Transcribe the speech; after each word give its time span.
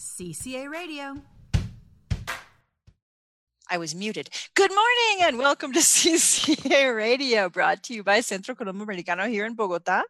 CCA 0.00 0.70
Radio. 0.70 1.20
I 3.70 3.76
was 3.76 3.94
muted. 3.94 4.30
Good 4.54 4.70
morning 4.70 5.28
and 5.28 5.36
welcome 5.36 5.74
to 5.74 5.78
CCA 5.80 6.96
Radio, 6.96 7.50
brought 7.50 7.82
to 7.82 7.94
you 7.94 8.02
by 8.02 8.20
Centro 8.20 8.54
Colombo 8.54 8.84
Americano 8.84 9.26
here 9.26 9.44
in 9.44 9.54
Bogota. 9.54 10.04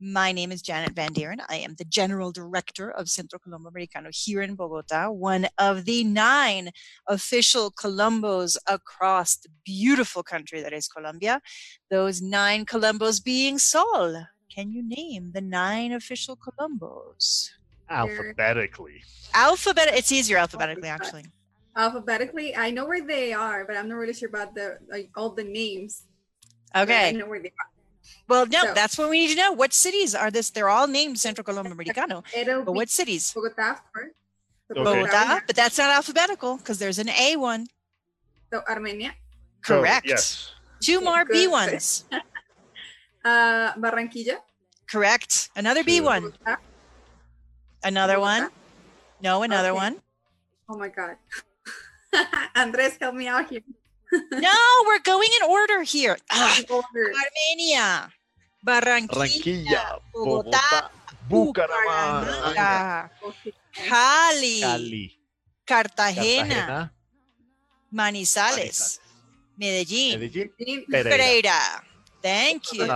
My 0.00 0.32
name 0.32 0.50
is 0.50 0.62
Janet 0.62 0.94
Van 0.94 1.12
Dieren. 1.12 1.40
I 1.46 1.56
am 1.56 1.74
the 1.74 1.84
General 1.84 2.32
Director 2.32 2.90
of 2.90 3.10
Centro 3.10 3.38
Colombo 3.38 3.68
Americano 3.68 4.08
here 4.10 4.40
in 4.40 4.54
Bogota, 4.54 5.10
one 5.10 5.46
of 5.58 5.84
the 5.84 6.04
nine 6.04 6.70
official 7.06 7.70
Colombos 7.70 8.56
across 8.66 9.36
the 9.36 9.50
beautiful 9.62 10.22
country 10.22 10.62
that 10.62 10.72
is 10.72 10.88
Colombia. 10.88 11.42
Those 11.90 12.22
nine 12.22 12.64
Colombos 12.64 13.22
being 13.22 13.58
Sol. 13.58 14.24
Can 14.50 14.72
you 14.72 14.82
name 14.82 15.32
the 15.34 15.42
nine 15.42 15.92
official 15.92 16.34
Colombos? 16.34 17.50
Alphabetically. 17.90 19.02
Alphabet. 19.34 19.88
It's 19.92 20.12
easier 20.12 20.36
alphabetically, 20.38 20.88
actually. 20.88 21.24
Alphabetically, 21.76 22.56
I 22.56 22.70
know 22.70 22.86
where 22.86 23.04
they 23.06 23.32
are, 23.32 23.64
but 23.64 23.76
I'm 23.76 23.88
not 23.88 23.96
really 23.96 24.14
sure 24.14 24.28
about 24.28 24.54
the 24.54 24.78
like 24.90 25.10
all 25.16 25.30
the 25.30 25.44
names. 25.44 26.02
But 26.72 26.80
I 26.80 26.82
Okay. 26.82 27.12
know 27.12 27.26
where 27.26 27.40
they 27.40 27.48
are. 27.48 27.70
Well, 28.26 28.46
no, 28.46 28.62
So- 28.62 28.74
that's 28.74 28.96
what 28.98 29.10
we 29.10 29.18
need 29.20 29.34
to 29.34 29.36
know. 29.36 29.52
What 29.52 29.72
cities 29.72 30.14
are 30.14 30.30
this? 30.30 30.50
They're 30.50 30.68
all 30.68 30.86
named 30.86 31.18
Centro 31.20 31.44
Colombo 31.44 31.70
Americano. 31.72 32.22
But 32.34 32.72
what 32.74 32.88
cities? 32.90 33.32
Bogota 33.32 33.80
first. 33.94 34.14
So 34.68 34.80
Okay. 34.80 34.84
Bogota, 35.02 35.40
but 35.46 35.56
that's 35.56 35.78
not 35.78 35.90
alphabetical 35.90 36.56
because 36.58 36.78
there's 36.78 36.98
an 36.98 37.08
A 37.08 37.36
one. 37.36 37.68
So 38.52 38.62
Armenia, 38.68 39.14
So, 39.64 39.80
Correct. 39.80 40.06
yes. 40.06 40.50
Two 40.80 41.00
more 41.00 41.24
B 41.24 41.46
ones. 41.48 42.04
uh, 43.24 43.72
Barranquilla, 43.74 44.36
Correct. 44.90 45.50
Another 45.56 45.84
B 45.84 46.00
one. 46.00 46.22
Bogota. 46.30 46.56
Another 47.84 48.18
one. 48.20 48.50
No, 49.20 49.42
another 49.42 49.70
Okay. 49.70 49.78
one. 49.78 49.94
Oh 50.68 50.76
my 50.76 50.88
God. 50.88 51.16
Andres, 52.56 52.96
help 53.00 53.14
me 53.14 53.26
out 53.28 53.48
here. 53.50 53.62
No, 54.32 54.56
we're 54.86 55.00
going 55.04 55.28
in 55.42 55.50
order 55.50 55.82
here. 55.82 56.16
Ah, 56.30 56.56
Order. 56.70 57.12
Armenia, 57.12 58.08
Barranquilla, 58.64 59.08
Barranquilla, 59.12 60.00
Bogota, 60.14 60.48
Bogotá, 60.48 60.90
Bucaramanga, 61.28 62.24
Bucaramanga, 62.24 63.10
Cali, 63.74 64.60
Cali, 64.62 65.18
Cartagena, 65.66 66.24
Cartagena, 66.24 66.92
Manizales, 67.92 68.98
Medellín, 69.60 70.16
Medellín, 70.20 70.48
Medellín. 70.56 70.86
Pereira. 70.88 71.04
Pereira. 71.04 71.60
Thank 72.22 72.72
you. 72.72 72.88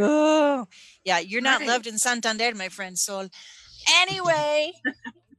Oh, 0.00 0.66
yeah, 1.04 1.18
you're 1.20 1.40
not 1.40 1.60
Right. 1.60 1.68
loved 1.68 1.86
in 1.86 1.98
Santander, 1.98 2.54
my 2.54 2.68
friend 2.68 2.98
Sol. 2.98 3.28
Anyway, 3.94 4.72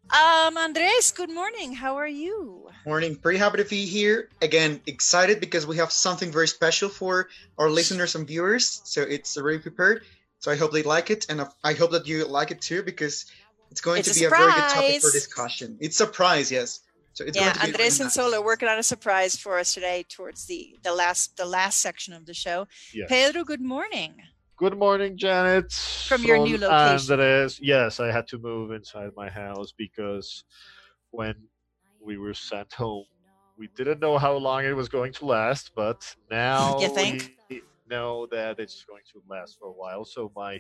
um, 0.10 0.58
Andres, 0.58 1.12
good 1.12 1.30
morning. 1.30 1.74
How 1.74 1.98
are 1.98 2.08
you? 2.08 2.70
Morning. 2.86 3.16
Pretty 3.16 3.40
happy 3.40 3.58
to 3.58 3.66
be 3.66 3.86
here. 3.86 4.30
Again, 4.42 4.80
excited 4.86 5.40
because 5.40 5.68
we 5.68 5.78
have 5.78 5.92
something 5.92 6.32
very 6.32 6.48
special 6.48 6.90
for 6.90 7.28
our 7.58 7.70
listeners 7.70 8.16
and 8.16 8.26
viewers. 8.26 8.82
So 8.86 9.02
it's 9.02 9.38
already 9.38 9.60
prepared. 9.60 10.04
So 10.40 10.52
I 10.52 10.56
hope 10.56 10.72
they 10.72 10.84
like 10.84 11.10
it. 11.10 11.26
And 11.30 11.46
I 11.64 11.74
hope 11.74 11.92
that 11.92 12.08
you 12.08 12.26
like 12.26 12.52
it 12.52 12.62
too 12.62 12.84
because 12.84 13.26
it's 13.72 13.82
going 13.82 14.00
It's 14.00 14.14
to 14.14 14.18
a 14.18 14.22
be 14.22 14.26
a 14.26 14.30
very 14.30 14.52
good 14.52 14.70
topic 14.70 15.02
for 15.02 15.12
discussion. 15.12 15.78
It's 15.82 16.00
a 16.00 16.06
surprise, 16.06 16.52
yes. 16.52 16.82
So 17.14 17.26
it's 17.26 17.36
yeah, 17.36 17.46
going 17.46 17.54
to 17.56 17.60
be 17.60 17.68
Andres 17.74 18.00
really 18.00 18.06
and 18.06 18.12
Solo 18.12 18.42
working 18.42 18.70
on 18.70 18.78
a 18.78 18.84
surprise 18.84 19.36
for 19.36 19.58
us 19.58 19.74
today 19.74 20.06
towards 20.08 20.46
the 20.46 20.78
the 20.84 20.94
last 20.94 21.36
the 21.36 21.46
last 21.46 21.80
section 21.82 22.14
of 22.14 22.26
the 22.26 22.34
show. 22.34 22.68
Yes. 22.94 23.10
Pedro, 23.10 23.44
good 23.44 23.60
morning. 23.60 24.22
Good 24.58 24.76
morning, 24.76 25.18
Janet. 25.18 25.72
From 25.72 26.24
your 26.24 26.40
new 26.40 26.58
location. 26.58 27.12
Andres. 27.12 27.60
Yes, 27.62 28.00
I 28.00 28.12
had 28.12 28.28
to 28.30 28.40
move 28.40 28.72
inside 28.72 29.12
my 29.16 29.30
house 29.30 29.72
because 29.72 30.44
when 31.12 31.36
we 32.04 32.18
were 32.18 32.34
sent 32.34 32.74
home, 32.74 33.06
we 33.56 33.68
didn't 33.76 34.00
know 34.00 34.18
how 34.18 34.34
long 34.34 34.66
it 34.66 34.76
was 34.76 34.90
going 34.90 35.14
to 35.14 35.26
last, 35.28 35.74
but 35.76 36.16
now 36.32 36.80
You 36.80 36.90
think? 36.90 37.36
we 37.52 37.62
know 37.88 38.26
that 38.32 38.60
it's 38.60 38.84
going 38.84 39.04
to 39.14 39.22
last 39.30 39.60
for 39.60 39.68
a 39.68 39.72
while. 39.72 40.04
So 40.06 40.32
my 40.36 40.60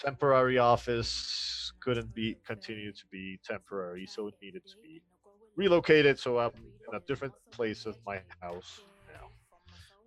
temporary 0.00 0.56
office 0.56 1.74
couldn't 1.80 2.14
be 2.14 2.38
continue 2.46 2.92
to 2.92 3.04
be 3.12 3.38
temporary, 3.44 4.06
so 4.06 4.28
it 4.28 4.34
needed 4.40 4.62
to 4.68 4.76
be 4.82 5.02
relocated. 5.54 6.18
So 6.18 6.38
I'm 6.38 6.52
in 6.88 6.96
a 6.96 7.00
different 7.06 7.34
place 7.50 7.84
of 7.84 7.98
my 8.06 8.22
house 8.40 8.80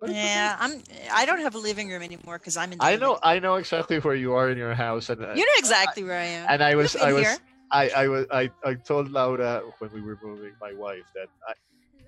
Yeah, 0.06 0.56
I'm. 0.58 0.82
I 1.12 1.26
don't 1.26 1.40
have 1.40 1.54
a 1.54 1.58
living 1.58 1.88
room 1.90 2.02
anymore 2.02 2.38
because 2.38 2.56
I'm 2.56 2.72
in. 2.72 2.78
I 2.80 2.96
know 2.96 3.10
living- 3.12 3.20
I 3.22 3.38
know 3.38 3.56
exactly 3.56 3.98
where 3.98 4.14
you 4.14 4.32
are 4.32 4.48
in 4.50 4.56
your 4.56 4.74
house, 4.74 5.10
and 5.10 5.22
uh, 5.22 5.34
You 5.34 5.44
know 5.44 5.52
exactly 5.58 6.04
where 6.04 6.18
I 6.18 6.24
am. 6.24 6.46
and 6.48 6.62
I 6.62 6.74
was 6.74 6.96
I 6.96 7.12
was 7.12 7.26
here. 7.26 7.38
I 7.70 7.88
I 7.90 8.08
was 8.08 8.26
I, 8.30 8.50
I 8.64 8.74
told 8.74 9.10
Laura 9.10 9.62
when 9.78 9.90
we 9.92 10.00
were 10.00 10.18
moving, 10.22 10.54
my 10.60 10.72
wife, 10.72 11.04
that 11.14 11.28
I, 11.46 11.52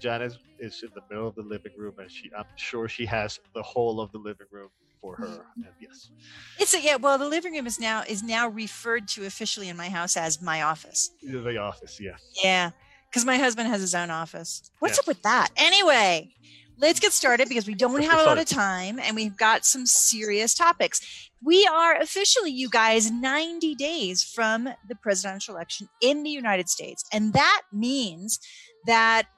Janice 0.00 0.38
is 0.58 0.80
in 0.82 0.88
the 0.94 1.02
middle 1.10 1.28
of 1.28 1.34
the 1.34 1.42
living 1.42 1.72
room, 1.76 1.94
and 1.98 2.10
she 2.10 2.30
I'm 2.36 2.46
sure 2.56 2.88
she 2.88 3.04
has 3.06 3.38
the 3.54 3.62
whole 3.62 4.00
of 4.00 4.10
the 4.12 4.18
living 4.18 4.46
room 4.50 4.70
for 5.02 5.16
her. 5.16 5.44
And 5.56 5.74
yes, 5.78 6.10
It's 6.58 6.72
a 6.74 6.80
yeah. 6.80 6.96
Well, 6.96 7.18
the 7.18 7.28
living 7.28 7.52
room 7.52 7.66
is 7.66 7.78
now 7.78 8.02
is 8.08 8.22
now 8.22 8.48
referred 8.48 9.06
to 9.08 9.24
officially 9.26 9.68
in 9.68 9.76
my 9.76 9.90
house 9.90 10.16
as 10.16 10.40
my 10.40 10.62
office. 10.62 11.10
the 11.22 11.58
office, 11.58 11.98
yeah. 12.00 12.16
Yeah, 12.42 12.70
because 13.10 13.26
my 13.26 13.36
husband 13.36 13.68
has 13.68 13.82
his 13.82 13.94
own 13.94 14.10
office. 14.10 14.70
What's 14.78 14.96
Yeah. 14.96 15.00
up 15.02 15.06
with 15.06 15.22
that? 15.22 15.48
Anyway, 15.56 16.32
let's 16.82 16.98
get 16.98 17.12
started 17.12 17.48
because 17.48 17.66
we 17.66 17.74
don't 17.74 18.02
have 18.02 18.20
a 18.20 18.24
lot 18.24 18.38
of 18.38 18.44
time 18.44 18.98
and 18.98 19.14
we've 19.14 19.36
got 19.36 19.64
some 19.64 19.86
serious 19.86 20.52
topics. 20.52 21.30
We 21.40 21.64
are 21.66 21.94
officially, 21.94 22.50
you 22.50 22.68
guys, 22.68 23.10
90 23.10 23.76
days 23.76 24.24
from 24.24 24.68
the 24.88 24.96
presidential 24.96 25.54
election 25.54 25.88
in 26.00 26.24
the 26.24 26.30
United 26.30 26.68
States. 26.68 27.04
And 27.12 27.32
that 27.34 27.62
means 27.72 28.40
that 28.86 29.28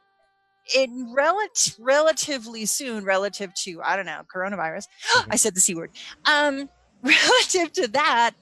in 0.74 1.12
rel- 1.14 1.38
relatively 1.78 2.64
soon, 2.64 3.04
relative 3.04 3.52
to, 3.54 3.82
I 3.84 3.94
don't 3.94 4.06
know, 4.06 4.22
coronavirus, 4.34 4.86
I 5.30 5.36
said 5.36 5.54
the 5.54 5.60
C 5.60 5.74
word. 5.74 5.90
Um, 6.24 6.70
relative 7.02 7.72
to 7.74 7.88
that, 7.88 8.32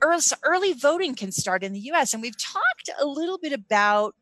early, 0.00 0.22
early 0.44 0.72
voting 0.74 1.16
can 1.16 1.32
start 1.32 1.64
in 1.64 1.72
the 1.72 1.80
US. 1.92 2.14
And 2.14 2.22
we've 2.22 2.38
talked 2.38 2.90
a 3.00 3.04
little 3.04 3.38
bit 3.38 3.52
about 3.52 4.14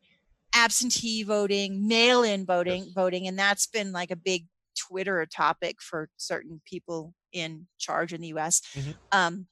absentee 0.57 1.23
voting, 1.23 1.87
mail 1.87 2.23
in 2.23 2.45
voting, 2.45 2.83
Yes. 2.85 2.93
voting, 2.93 3.27
and 3.27 3.37
that's 3.37 3.67
been 3.67 3.91
like 3.91 4.11
a 4.11 4.15
big 4.15 4.47
Twitter 4.77 5.25
topic 5.25 5.81
for 5.81 6.09
certain 6.17 6.61
people 6.65 7.13
in 7.31 7.67
charge 7.77 8.13
in 8.13 8.21
the 8.21 8.27
US, 8.29 8.61
Mhm. 8.73 8.95
um, 9.11 9.47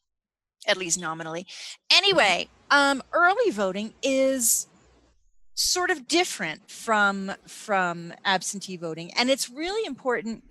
at 0.67 0.77
least 0.77 0.97
nominally. 0.99 1.45
Anyway, 1.91 2.49
um, 2.71 3.03
early 3.13 3.51
voting 3.51 3.93
is 4.01 4.67
sort 5.53 5.89
of 5.89 6.07
different 6.07 6.69
from 6.69 7.31
from 7.47 8.13
absentee 8.25 8.75
voting 8.75 9.09
and 9.13 9.29
it's 9.29 9.49
really 9.49 9.85
important 9.85 10.43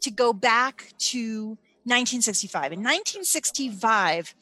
to 0.00 0.10
go 0.10 0.32
back 0.32 0.90
to 0.98 1.58
1965 1.84 2.72
in 2.72 2.80
1965 2.82 4.34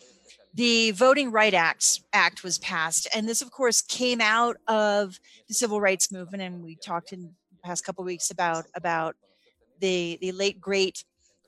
the 0.56 0.90
voting 0.92 1.30
right 1.30 1.52
act 1.54 2.00
act 2.12 2.42
was 2.42 2.58
passed 2.58 3.06
and 3.14 3.28
this 3.28 3.42
of 3.42 3.50
course 3.50 3.80
came 3.82 4.20
out 4.20 4.56
of 4.66 5.18
the 5.48 5.54
civil 5.54 5.80
rights 5.80 6.10
movement 6.10 6.42
and 6.42 6.62
we 6.64 6.76
talked 6.76 7.12
in 7.12 7.22
the 7.22 7.58
past 7.62 7.84
couple 7.84 8.02
of 8.02 8.06
weeks 8.06 8.30
about 8.30 8.64
about 8.74 9.14
the 9.80 10.18
the 10.20 10.32
late 10.32 10.60
great 10.60 11.04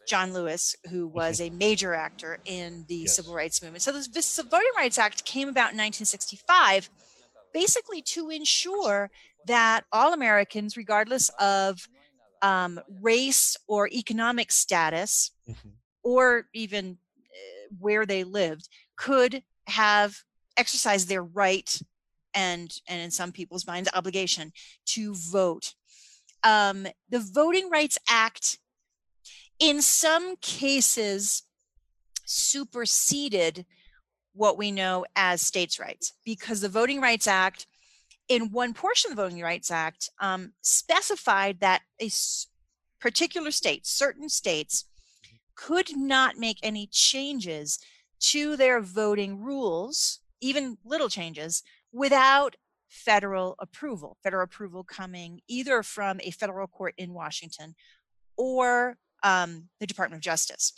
John 0.07 0.33
Lewis, 0.33 0.75
who 0.91 1.07
was 1.07 1.39
a 1.39 1.51
major 1.51 1.93
actor 1.93 2.39
in 2.47 2.87
the 2.89 3.01
Yes. 3.05 3.17
civil 3.17 3.35
rights 3.35 3.61
movement. 3.63 3.83
So 3.83 3.93
this, 3.93 4.09
this 4.09 4.39
Voting 4.39 4.73
Rights 4.75 4.97
Act 4.99 5.27
came 5.27 5.49
about 5.51 5.73
in 5.73 5.77
1965, 5.77 6.89
basically 7.53 8.01
to 8.03 8.31
ensure 8.31 9.11
that 9.45 9.85
all 9.93 10.15
Americans, 10.15 10.79
regardless 10.79 11.29
of 11.39 11.89
um, 12.41 12.81
race 13.03 13.55
or 13.67 13.89
economic 13.89 14.51
status, 14.51 15.31
Mhm. 15.47 15.73
or 16.03 16.47
even 16.55 16.97
uh, 17.31 17.75
where 17.79 18.07
they 18.07 18.25
lived, 18.25 18.71
could 18.99 19.43
have 19.69 20.19
exercised 20.59 21.09
their 21.09 21.23
right 21.23 21.81
and, 22.35 22.79
and 22.87 23.01
in 23.01 23.11
some 23.11 23.33
people's 23.33 23.67
minds, 23.67 23.89
obligation 23.95 24.53
to 24.85 25.15
vote. 25.15 25.75
Um, 26.45 26.87
the 27.09 27.21
Voting 27.21 27.71
Rights 27.71 27.97
Act, 28.09 28.59
in 29.59 29.81
some 29.81 30.37
cases, 30.37 31.45
superseded 32.27 33.65
what 34.35 34.59
we 34.59 34.71
know 34.71 35.07
as 35.17 35.41
states' 35.41 35.81
rights 35.81 36.13
because 36.25 36.61
the 36.61 36.69
Voting 36.69 37.01
Rights 37.01 37.27
Act, 37.27 37.67
in 38.29 38.53
one 38.53 38.75
portion 38.75 39.11
of 39.11 39.17
the 39.17 39.23
Voting 39.23 39.43
Rights 39.43 39.71
Act, 39.71 40.11
um, 40.21 40.53
specified 40.61 41.61
that 41.61 41.83
a 42.01 42.11
particular 43.01 43.51
state, 43.51 43.87
certain 43.87 44.29
states, 44.29 44.85
could 45.55 45.97
not 45.97 46.37
make 46.37 46.59
any 46.63 46.89
changes 46.93 47.79
to 48.21 48.57
their 48.57 48.81
voting 48.81 49.41
rules, 49.43 50.21
even 50.41 50.79
little 50.85 51.09
changes, 51.09 51.63
without 51.93 52.57
federal 52.89 53.55
approval. 53.59 54.17
Federal 54.23 54.45
approval 54.45 54.85
coming 54.85 55.41
either 55.49 55.83
from 55.83 56.21
a 56.23 56.31
federal 56.31 56.67
court 56.67 56.95
in 56.97 57.13
Washington 57.15 57.75
or 58.37 58.97
um, 59.23 59.69
the 59.81 59.87
Department 59.87 60.19
of 60.19 60.25
Justice. 60.25 60.73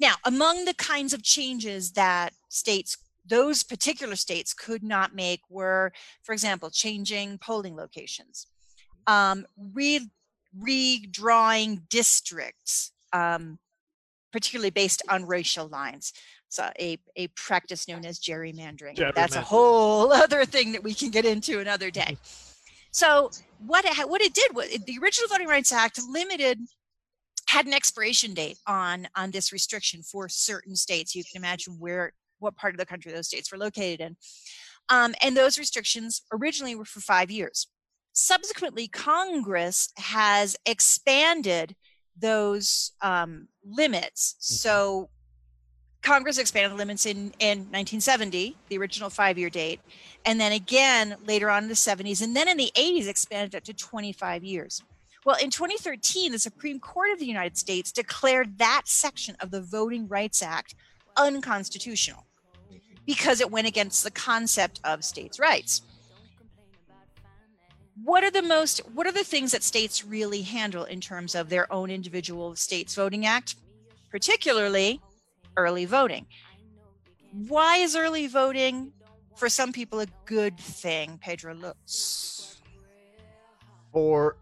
Now, 0.00 0.14
among 0.24 0.64
the 0.64 0.74
kinds 0.74 1.12
of 1.12 1.22
changes 1.22 1.92
that 1.92 2.32
states 2.48 2.96
those 3.26 3.62
particular 3.62 4.16
states 4.16 4.54
could 4.54 4.82
not 4.82 5.14
make 5.14 5.40
were, 5.50 5.92
for 6.22 6.32
example, 6.32 6.70
changing 6.70 7.38
polling 7.38 7.76
locations, 7.76 8.46
um, 9.06 9.46
re- 9.74 10.10
redrawing 10.58 11.88
districts, 11.90 12.92
um, 13.12 13.58
particularly 14.32 14.70
based 14.70 15.02
on 15.08 15.26
racial 15.26 15.68
lines. 15.68 16.12
So 16.48 16.70
a, 16.80 16.98
a 17.16 17.28
practice 17.28 17.88
known 17.88 18.04
as 18.04 18.18
gerrymandering. 18.18 19.14
That's 19.14 19.36
a 19.36 19.40
whole 19.40 20.12
other 20.24 20.44
thing 20.44 20.72
that 20.72 20.82
we 20.82 20.94
can 20.94 21.10
get 21.10 21.24
into 21.24 21.60
another 21.60 21.90
day. 21.90 22.16
So 22.90 23.30
what 23.66 23.84
it, 23.84 24.08
what 24.08 24.22
it 24.22 24.32
did 24.32 24.56
was 24.56 24.70
the 24.70 24.98
original 25.00 25.28
Voting 25.28 25.46
Rights 25.46 25.72
Act 25.72 26.00
limited 26.08 26.58
had 27.46 27.66
an 27.66 27.74
expiration 27.74 28.32
date 28.32 28.58
on 28.66 29.08
on 29.14 29.30
this 29.30 29.52
restriction 29.52 30.02
for 30.02 30.28
certain 30.28 30.74
states. 30.74 31.14
You 31.14 31.22
can 31.22 31.40
imagine 31.40 31.76
where 31.78 32.12
what 32.38 32.56
part 32.56 32.74
of 32.74 32.78
the 32.78 32.86
country 32.86 33.12
those 33.12 33.26
states 33.26 33.52
were 33.52 33.58
located 33.58 34.00
in. 34.00 34.16
Um, 34.88 35.14
and 35.22 35.36
those 35.36 35.58
restrictions 35.58 36.22
originally 36.32 36.74
were 36.74 36.84
for 36.84 37.00
five 37.00 37.30
years. 37.30 37.66
Subsequently, 38.12 38.88
Congress 38.88 39.90
has 39.96 40.56
expanded 40.66 41.76
those 42.16 42.92
um, 43.00 43.48
limits. 43.64 44.34
So 44.38 45.10
Congress 46.02 46.38
expanded 46.38 46.72
the 46.72 46.76
limits 46.76 47.06
in, 47.06 47.32
in 47.38 47.58
1970, 47.58 48.56
the 48.68 48.78
original 48.78 49.10
five 49.10 49.36
year 49.36 49.50
date, 49.50 49.80
and 50.24 50.40
then 50.40 50.52
again 50.52 51.16
later 51.26 51.50
on 51.50 51.64
in 51.64 51.68
the 51.68 51.74
70s, 51.74 52.22
and 52.22 52.34
then 52.34 52.48
in 52.48 52.56
the 52.56 52.70
80s 52.74 53.08
expanded 53.08 53.54
it 53.54 53.64
to 53.64 53.74
25 53.74 54.44
years. 54.44 54.82
Well, 55.24 55.36
in 55.42 55.50
2013, 55.50 56.32
the 56.32 56.38
Supreme 56.38 56.80
Court 56.80 57.10
of 57.10 57.18
the 57.18 57.26
United 57.26 57.58
States 57.58 57.92
declared 57.92 58.58
that 58.58 58.82
section 58.86 59.36
of 59.40 59.50
the 59.50 59.60
Voting 59.60 60.08
Rights 60.08 60.42
Act 60.42 60.74
unconstitutional 61.16 62.24
because 63.04 63.40
it 63.40 63.50
went 63.50 63.66
against 63.66 64.04
the 64.04 64.10
concept 64.10 64.80
of 64.84 65.04
states' 65.04 65.38
rights. 65.38 65.82
What 68.04 68.22
are 68.22 68.30
the 68.30 68.42
most 68.42 68.78
what 68.94 69.06
are 69.06 69.12
the 69.12 69.24
things 69.24 69.50
that 69.52 69.64
states 69.64 70.04
really 70.04 70.42
handle 70.42 70.84
in 70.84 71.00
terms 71.00 71.34
of 71.34 71.48
their 71.48 71.70
own 71.72 71.90
individual 71.90 72.54
states 72.54 72.94
voting 72.94 73.26
act, 73.26 73.56
particularly 74.10 75.00
early 75.58 75.84
voting? 75.84 76.26
Why 77.32 77.76
is 77.76 77.94
early 77.94 78.26
voting 78.26 78.92
for 79.36 79.48
some 79.48 79.72
people 79.72 80.00
a 80.00 80.06
good 80.24 80.58
thing, 80.58 81.18
Pedro 81.20 81.54
Lutz? 81.54 82.38
for 83.92 84.36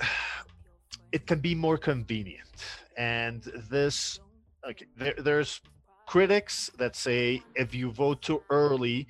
it 1.12 1.26
can 1.26 1.40
be 1.40 1.54
more 1.54 1.78
convenient 1.78 2.56
and 2.96 3.42
this 3.68 4.20
okay 4.68 4.86
there, 4.96 5.14
there's 5.18 5.60
critics 6.06 6.70
that 6.78 6.96
say 6.96 7.42
if 7.54 7.74
you 7.74 7.90
vote 7.90 8.20
too 8.22 8.42
early 8.50 9.06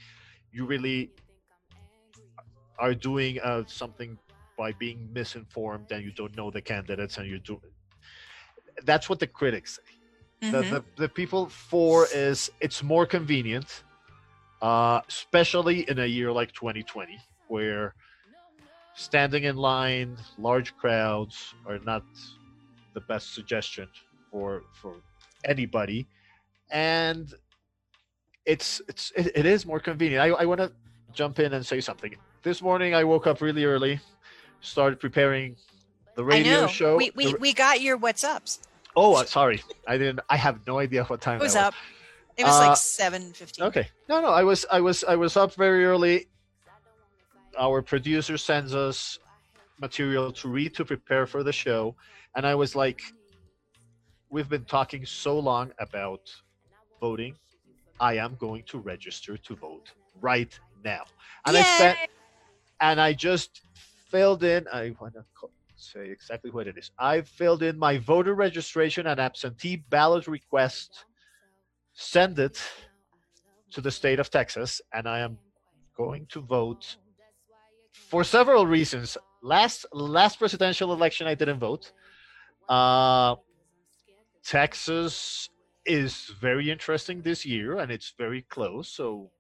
you 0.53 0.65
really 0.67 1.11
are 2.79 2.95
doing 2.95 3.39
uh, 3.41 3.63
something 3.67 4.19
by 4.57 4.73
being 4.73 5.09
misinformed 5.13 5.91
and 5.93 6.05
you 6.05 6.13
don't 6.13 6.37
know 6.37 6.51
the 6.51 6.61
candidates 6.61 7.19
and 7.19 7.27
you 7.29 7.39
do 7.39 7.61
that's 8.85 9.09
what 9.09 9.19
the 9.19 9.27
critics 9.27 9.77
say 9.77 10.00
the, 10.41 10.47
Mhm. 10.47 10.71
the, 10.71 10.85
the 10.97 11.09
people 11.09 11.49
for 11.49 12.07
is 12.15 12.51
it's 12.61 12.83
more 12.83 13.07
convenient 13.07 13.83
uh, 14.63 15.01
especially 15.09 15.89
in 15.89 15.99
a 16.01 16.07
year 16.07 16.31
like 16.33 16.53
2020 16.53 17.19
where 17.49 17.95
standing 18.95 19.45
in 19.45 19.57
line 19.57 20.17
large 20.39 20.77
crowds 20.77 21.55
are 21.67 21.79
not 21.81 22.05
the 22.95 23.01
best 23.03 23.35
suggestion 23.35 23.89
for 24.31 24.63
for 24.81 24.97
anybody 25.45 26.07
and 26.71 27.35
it's 28.47 28.81
it's 28.89 29.13
it, 29.17 29.31
it 29.35 29.47
is 29.47 29.65
more 29.67 29.81
convenient 29.81 30.23
i, 30.23 30.29
I 30.29 30.45
want 30.47 30.61
to 30.61 30.73
jump 31.13 31.39
in 31.39 31.53
and 31.53 31.65
say 31.65 31.81
something 31.81 32.15
this 32.43 32.63
morning 32.63 32.95
i 32.95 33.05
woke 33.05 33.27
up 33.27 33.41
really 33.41 33.65
early 33.65 34.01
started 34.61 34.99
preparing 35.01 35.57
the 36.17 36.23
I 36.23 36.27
radio 36.27 36.61
know. 36.63 36.67
show 36.67 36.97
We, 36.97 37.11
we, 37.15 37.33
The- 37.33 37.39
we 37.39 37.53
got 37.55 37.81
your 37.81 37.99
WhatsApps. 37.99 38.61
Oh 38.97 39.15
uh, 39.15 39.25
sorry 39.25 39.63
i 39.87 39.97
didn't 39.97 40.21
i 40.29 40.37
have 40.37 40.59
no 40.67 40.79
idea 40.79 41.05
what 41.05 41.21
time 41.21 41.39
It 41.41 41.43
was 41.43 41.55
that 41.55 41.69
up. 41.69 41.75
It 42.37 42.45
was 42.45 42.55
Uh, 42.55 42.69
like 42.69 42.77
seven 42.79 43.33
fifteen. 43.33 43.67
Okay. 43.67 43.89
No, 44.09 44.21
no. 44.23 44.29
I 44.29 44.43
was, 44.45 44.65
I 44.73 44.81
was, 44.81 45.05
I 45.05 45.15
was 45.15 45.37
up 45.37 45.53
very 45.55 45.85
early. 45.85 46.29
Our 47.59 47.83
producer 47.83 48.39
sends 48.39 48.75
us 48.75 49.19
material 49.79 50.33
to 50.33 50.49
read 50.49 50.75
to 50.77 50.85
prepare 50.85 51.27
for 51.27 51.43
the 51.43 51.53
show, 51.53 51.95
and 52.37 52.47
I 52.47 52.55
was 52.55 52.75
like, 52.75 53.03
"We've 54.31 54.49
been 54.49 54.65
talking 54.65 55.05
so 55.05 55.39
long 55.39 55.73
about 55.79 56.23
voting. 57.01 57.35
I 57.99 58.13
am 58.25 58.37
going 58.37 58.63
to 58.73 58.79
register 58.79 59.37
to 59.37 59.57
vote 59.57 59.93
right 60.23 60.53
now." 60.85 61.03
And 61.45 61.57
I 61.59 61.63
spent, 61.77 61.99
and 62.81 63.01
I 63.01 63.13
just 63.13 63.61
filled 64.11 64.45
in. 64.45 64.67
I 64.73 64.95
want 65.01 65.15
to 65.15 65.25
say 65.81 66.11
exactly 66.11 66.51
what 66.51 66.67
it 66.67 66.77
is. 66.79 66.91
I 66.99 67.23
filled 67.23 67.63
in 67.63 67.79
my 67.79 67.99
voter 67.99 68.35
registration 68.35 69.07
and 69.07 69.19
absentee 69.21 69.77
ballot 69.77 70.27
request. 70.27 71.05
Send 71.93 72.39
it 72.39 72.61
to 73.73 73.81
the 73.81 73.91
state 73.91 74.21
of 74.21 74.31
Texas, 74.31 74.81
and 74.93 75.09
I 75.09 75.21
am 75.21 75.39
going 75.97 76.27
to 76.31 76.41
vote 76.41 76.97
for 77.93 78.25
several 78.25 78.67
reasons. 78.67 79.17
Last 79.43 79.87
last 79.93 80.39
presidential 80.39 80.93
election, 80.93 81.27
I 81.27 81.35
didn't 81.35 81.59
vote. 81.59 81.93
Uh, 82.69 83.37
Texas 84.45 85.49
is 85.87 86.33
very 86.41 86.71
interesting 86.71 87.23
this 87.23 87.45
year, 87.45 87.79
and 87.79 87.91
it's 87.91 88.15
very 88.19 88.43
close. 88.43 88.89
So 88.89 89.31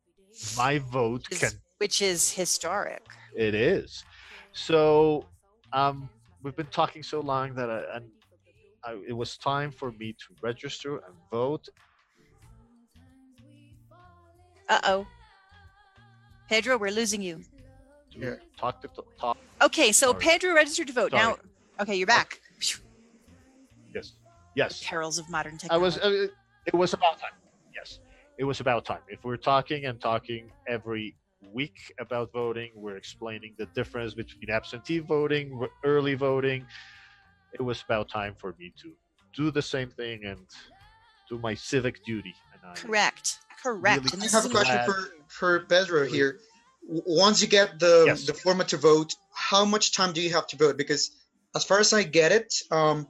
my 0.56 0.78
vote 0.78 1.26
Is- 1.30 1.38
can 1.38 1.50
which 1.78 2.02
is 2.02 2.32
historic. 2.32 3.02
it 3.34 3.54
is. 3.54 4.04
So 4.52 5.24
um, 5.72 6.10
we've 6.42 6.56
been 6.56 6.66
talking 6.66 7.02
so 7.02 7.20
long 7.20 7.54
that 7.54 7.70
I, 7.70 7.82
and 7.96 8.04
I, 8.84 8.98
it 9.06 9.12
was 9.12 9.36
time 9.36 9.70
for 9.70 9.92
me 9.92 10.12
to 10.12 10.26
register 10.42 10.96
and 10.96 11.14
vote. 11.30 11.68
Uh 14.68 14.80
oh. 14.84 15.06
Pedro, 16.48 16.78
we're 16.78 16.90
losing 16.90 17.22
you. 17.22 17.42
To 18.12 18.18
Yeah. 18.18 18.34
Talk 18.58 18.80
to 18.82 18.88
talk. 19.18 19.38
Okay, 19.62 19.92
so 19.92 20.08
Sorry. 20.12 20.20
Pedro 20.20 20.54
registered 20.54 20.86
to 20.88 20.92
vote. 20.92 21.12
Now, 21.12 21.36
okay, 21.80 21.94
you're 21.94 22.06
back. 22.06 22.40
Yes. 23.94 24.12
Yes. 24.54 24.82
Perils 24.84 25.18
of 25.18 25.28
modern 25.30 25.58
I 25.70 25.76
was. 25.76 25.94
technology. 25.94 26.24
Uh, 26.26 26.34
it 26.66 26.74
was 26.74 26.92
about 26.92 27.18
time. 27.18 27.30
Yes. 27.74 28.00
It 28.38 28.44
was 28.44 28.60
about 28.60 28.84
time. 28.84 29.00
If 29.08 29.24
we're 29.24 29.36
talking 29.36 29.86
and 29.86 30.00
talking 30.00 30.50
every 30.66 31.14
week 31.52 31.76
about 31.98 32.32
voting, 32.32 32.72
we're 32.74 32.96
explaining 32.96 33.54
the 33.58 33.66
difference 33.66 34.14
between 34.14 34.50
absentee 34.50 34.98
voting, 34.98 35.60
early 35.84 36.14
voting. 36.14 36.66
It 37.52 37.62
was 37.62 37.82
about 37.82 38.08
time 38.10 38.34
for 38.38 38.54
me 38.58 38.72
to 38.82 38.94
do 39.34 39.50
the 39.50 39.62
same 39.62 39.90
thing 39.90 40.24
and 40.24 40.46
do 41.28 41.38
my 41.38 41.54
civic 41.54 42.02
duty. 42.04 42.34
And 42.52 42.62
I, 42.64 42.74
Correct. 42.74 43.38
Correct. 43.62 43.98
Really 43.98 44.10
and 44.12 44.22
I 44.22 44.28
have 44.28 44.44
a 44.46 44.48
question 44.48 44.78
for 44.84 44.98
for 45.28 45.60
Pedro 45.66 46.06
here. 46.06 46.40
Once 46.82 47.42
you 47.42 47.48
get 47.48 47.78
the 47.78 48.04
Yes. 48.06 48.26
the 48.26 48.34
format 48.34 48.68
to 48.68 48.76
vote, 48.76 49.14
how 49.34 49.64
much 49.64 49.92
time 49.92 50.12
do 50.12 50.20
you 50.20 50.30
have 50.30 50.46
to 50.48 50.56
vote? 50.56 50.76
Because 50.76 51.10
as 51.54 51.64
far 51.64 51.78
as 51.78 51.92
I 51.92 52.02
get 52.04 52.32
it, 52.32 52.52
um, 52.70 53.06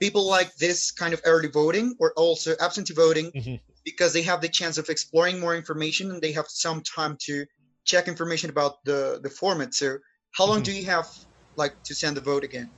people 0.00 0.26
like 0.26 0.54
this 0.56 0.90
kind 0.90 1.14
of 1.14 1.20
early 1.24 1.48
voting 1.48 1.94
or 2.00 2.12
also 2.16 2.54
absentee 2.60 2.94
voting 2.94 3.32
Mhm. 3.34 3.60
because 3.84 4.12
they 4.12 4.22
have 4.22 4.40
the 4.40 4.48
chance 4.48 4.76
of 4.78 4.88
exploring 4.88 5.38
more 5.40 5.54
information 5.54 6.10
and 6.10 6.20
they 6.20 6.32
have 6.32 6.46
some 6.48 6.82
time 6.82 7.16
to 7.26 7.46
check 7.84 8.08
information 8.08 8.50
about 8.50 8.84
the 8.84 9.20
the 9.22 9.30
format. 9.30 9.74
So, 9.74 9.98
how 10.36 10.46
long 10.46 10.60
Mhm. 10.60 10.64
do 10.64 10.72
you 10.72 10.84
have 10.86 11.08
like 11.56 11.74
to 11.84 11.94
send 11.94 12.16
the 12.16 12.20
vote 12.20 12.44
again? 12.44 12.70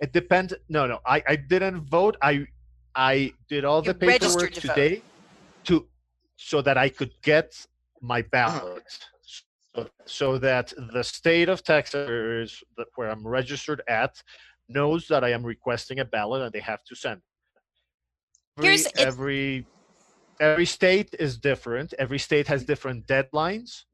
It 0.00 0.12
depends. 0.12 0.52
No, 0.68 0.86
no. 0.86 0.98
I, 1.06 1.22
I 1.26 1.36
didn't 1.36 1.88
vote. 1.88 2.16
I 2.22 2.46
I 2.94 3.32
did 3.48 3.64
all 3.64 3.82
the 3.82 3.94
You 3.94 4.06
registered 4.06 4.20
paperwork 4.20 4.52
to 4.54 4.60
vote. 4.68 4.74
today 4.74 5.02
to 5.66 5.88
so 6.36 6.62
that 6.62 6.76
I 6.76 6.88
could 6.88 7.12
get 7.22 7.48
my 8.00 8.22
ballot. 8.22 8.84
So, 9.22 9.88
so 10.06 10.38
that 10.38 10.72
the 10.92 11.02
state 11.02 11.48
of 11.48 11.62
Texas, 11.64 12.62
where 12.94 13.08
I'm 13.10 13.26
registered 13.26 13.82
at, 13.88 14.22
knows 14.68 15.08
that 15.08 15.24
I 15.24 15.30
am 15.30 15.42
requesting 15.44 15.98
a 16.00 16.04
ballot 16.04 16.42
and 16.42 16.52
they 16.52 16.60
have 16.60 16.84
to 16.84 16.94
send. 16.94 17.20
Every, 18.58 18.68
Here's- 18.68 18.92
every 18.96 19.66
every 20.40 20.66
state 20.66 21.14
is 21.18 21.38
different. 21.38 21.92
Every 21.98 22.18
state 22.18 22.46
has 22.48 22.64
different 22.64 23.06
deadlines. 23.06 23.84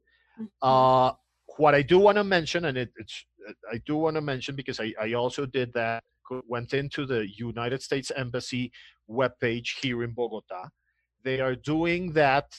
Mm-hmm. 0.40 0.46
Uh, 0.62 1.12
what 1.58 1.74
I 1.74 1.82
do 1.82 1.98
want 1.98 2.16
to 2.16 2.24
mention, 2.24 2.64
and 2.66 2.78
it, 2.78 2.90
it's 2.96 3.24
I 3.72 3.78
do 3.86 3.96
want 3.96 4.16
to 4.16 4.20
mention 4.20 4.54
because 4.56 4.80
I, 4.80 4.94
I 5.00 5.12
also 5.14 5.46
did 5.46 5.72
that. 5.74 6.02
Went 6.46 6.74
into 6.74 7.06
the 7.06 7.26
United 7.36 7.82
States 7.82 8.12
Embassy 8.16 8.70
webpage 9.10 9.80
here 9.82 10.04
in 10.04 10.12
Bogota. 10.12 10.68
They 11.24 11.40
are 11.40 11.56
doing 11.56 12.12
that, 12.12 12.54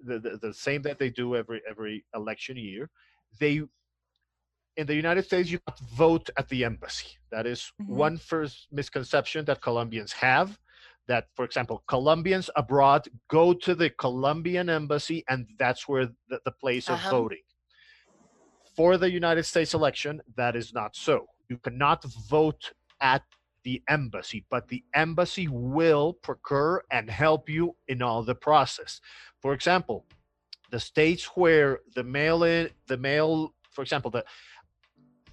the, 0.00 0.18
the, 0.18 0.36
the 0.36 0.52
same 0.52 0.82
that 0.82 0.98
they 0.98 1.08
do 1.08 1.34
every 1.34 1.62
every 1.68 2.04
election 2.14 2.58
year. 2.58 2.90
They 3.40 3.62
in 4.76 4.86
the 4.86 4.94
United 4.94 5.24
States, 5.24 5.50
you 5.50 5.58
vote 5.94 6.28
at 6.36 6.48
the 6.50 6.64
embassy. 6.64 7.08
That 7.30 7.46
is 7.46 7.72
Mhm. 7.80 7.86
one 7.86 8.18
first 8.18 8.68
misconception 8.70 9.46
that 9.46 9.62
Colombians 9.62 10.12
have. 10.12 10.58
That, 11.08 11.28
for 11.34 11.44
example, 11.44 11.82
Colombians 11.86 12.50
abroad 12.56 13.08
go 13.28 13.52
to 13.52 13.74
the 13.74 13.90
Colombian 13.90 14.68
embassy, 14.68 15.24
and 15.28 15.46
that's 15.58 15.86
where 15.88 16.06
the, 16.28 16.40
the 16.44 16.52
place 16.52 16.88
of 16.88 16.96
Uh-huh. 16.96 17.10
voting. 17.10 17.42
For 18.76 18.98
the 18.98 19.10
United 19.10 19.44
States 19.44 19.72
election, 19.74 20.20
that 20.36 20.54
is 20.56 20.72
not 20.74 20.96
so. 20.96 21.26
You 21.48 21.58
cannot 21.58 22.04
vote 22.04 22.72
at 23.00 23.22
the 23.64 23.82
embassy, 23.88 24.44
but 24.50 24.68
the 24.68 24.84
embassy 24.94 25.48
will 25.48 26.12
procure 26.14 26.84
and 26.90 27.10
help 27.10 27.48
you 27.48 27.76
in 27.88 28.02
all 28.02 28.22
the 28.22 28.34
process. 28.34 29.00
For 29.40 29.52
example, 29.54 30.04
the 30.70 30.80
states 30.80 31.24
where 31.36 31.80
the 31.94 32.04
mail 32.04 32.44
in 32.44 32.70
the 32.86 32.96
mail, 32.96 33.54
for 33.70 33.82
example, 33.82 34.10
the 34.10 34.24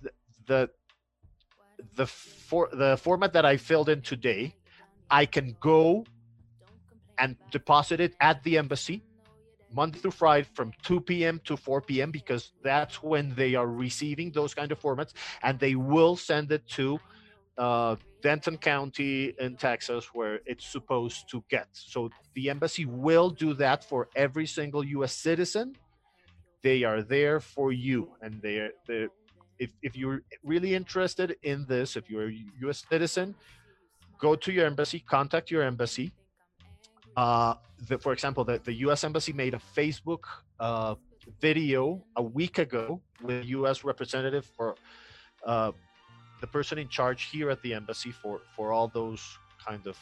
the 0.02 0.12
the 0.48 0.70
the 1.96 2.06
for 2.08 2.70
the 2.72 2.98
format 2.98 3.34
that 3.34 3.46
I 3.46 3.58
filled 3.58 3.90
in 3.90 4.02
today, 4.02 4.56
I 5.14 5.28
can 5.28 5.56
go 5.60 6.06
and 7.20 7.38
deposit 7.52 8.00
it 8.00 8.16
at 8.20 8.42
the 8.42 8.58
embassy 8.58 9.04
Monday 9.72 10.00
through 10.00 10.12
Friday 10.12 10.48
from 10.56 10.74
2 10.82 11.02
p.m. 11.02 11.40
to 11.46 11.56
4 11.56 11.82
p.m. 11.82 12.10
because 12.10 12.52
that's 12.64 13.04
when 13.04 13.36
they 13.36 13.54
are 13.54 13.68
receiving 13.68 14.32
those 14.32 14.56
kind 14.56 14.72
of 14.72 14.80
formats, 14.82 15.14
and 15.44 15.60
they 15.60 15.76
will 15.76 16.16
send 16.16 16.52
it 16.52 16.68
to 16.70 17.00
uh, 17.60 17.96
Denton 18.24 18.58
County 18.58 19.36
in 19.40 19.56
Texas 19.56 20.10
where 20.14 20.40
it's 20.48 20.66
supposed 20.66 21.30
to 21.30 21.44
get. 21.48 21.68
So 21.74 22.10
the 22.34 22.50
embassy 22.50 22.86
will 22.86 23.30
do 23.30 23.54
that 23.56 23.84
for 23.84 24.10
every 24.16 24.48
single 24.48 24.84
U.S. 24.98 25.14
citizen. 25.14 25.76
They 26.64 26.84
are 26.84 27.04
there 27.04 27.40
for 27.40 27.72
you, 27.72 28.16
and 28.22 28.42
they're 28.42 28.72
they 28.88 29.08
if 29.60 29.72
if 29.84 29.96
you're 29.96 30.22
really 30.44 30.74
interested 30.74 31.36
in 31.44 31.68
this, 31.68 31.96
if 31.96 32.10
you're 32.10 32.30
a 32.30 32.38
U.S. 32.62 32.84
citizen, 32.90 33.36
go 34.24 34.36
to 34.46 34.52
your 34.58 34.66
embassy, 34.66 35.00
contact 35.18 35.52
your 35.52 35.64
embassy. 35.64 36.08
Uh, 37.18 37.54
the, 37.90 37.98
for 38.06 38.14
example, 38.14 38.44
the, 38.50 38.58
the 38.64 38.76
U.S. 38.86 39.04
embassy 39.04 39.34
made 39.34 39.54
a 39.54 39.62
Facebook 39.78 40.24
uh, 40.60 40.96
video 41.42 42.02
a 42.16 42.24
week 42.40 42.58
ago 42.68 42.86
with 43.22 43.46
U.S. 43.60 43.84
representative 43.84 44.46
for 44.58 44.76
uh, 45.46 45.72
the 46.42 46.48
person 46.48 46.78
in 46.84 46.88
charge 46.88 47.22
here 47.34 47.50
at 47.56 47.62
the 47.66 47.72
embassy 47.80 48.12
for 48.22 48.36
for 48.56 48.66
all 48.76 48.88
those 49.02 49.24
kind 49.68 49.86
of 49.92 49.96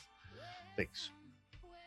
things. 0.78 1.00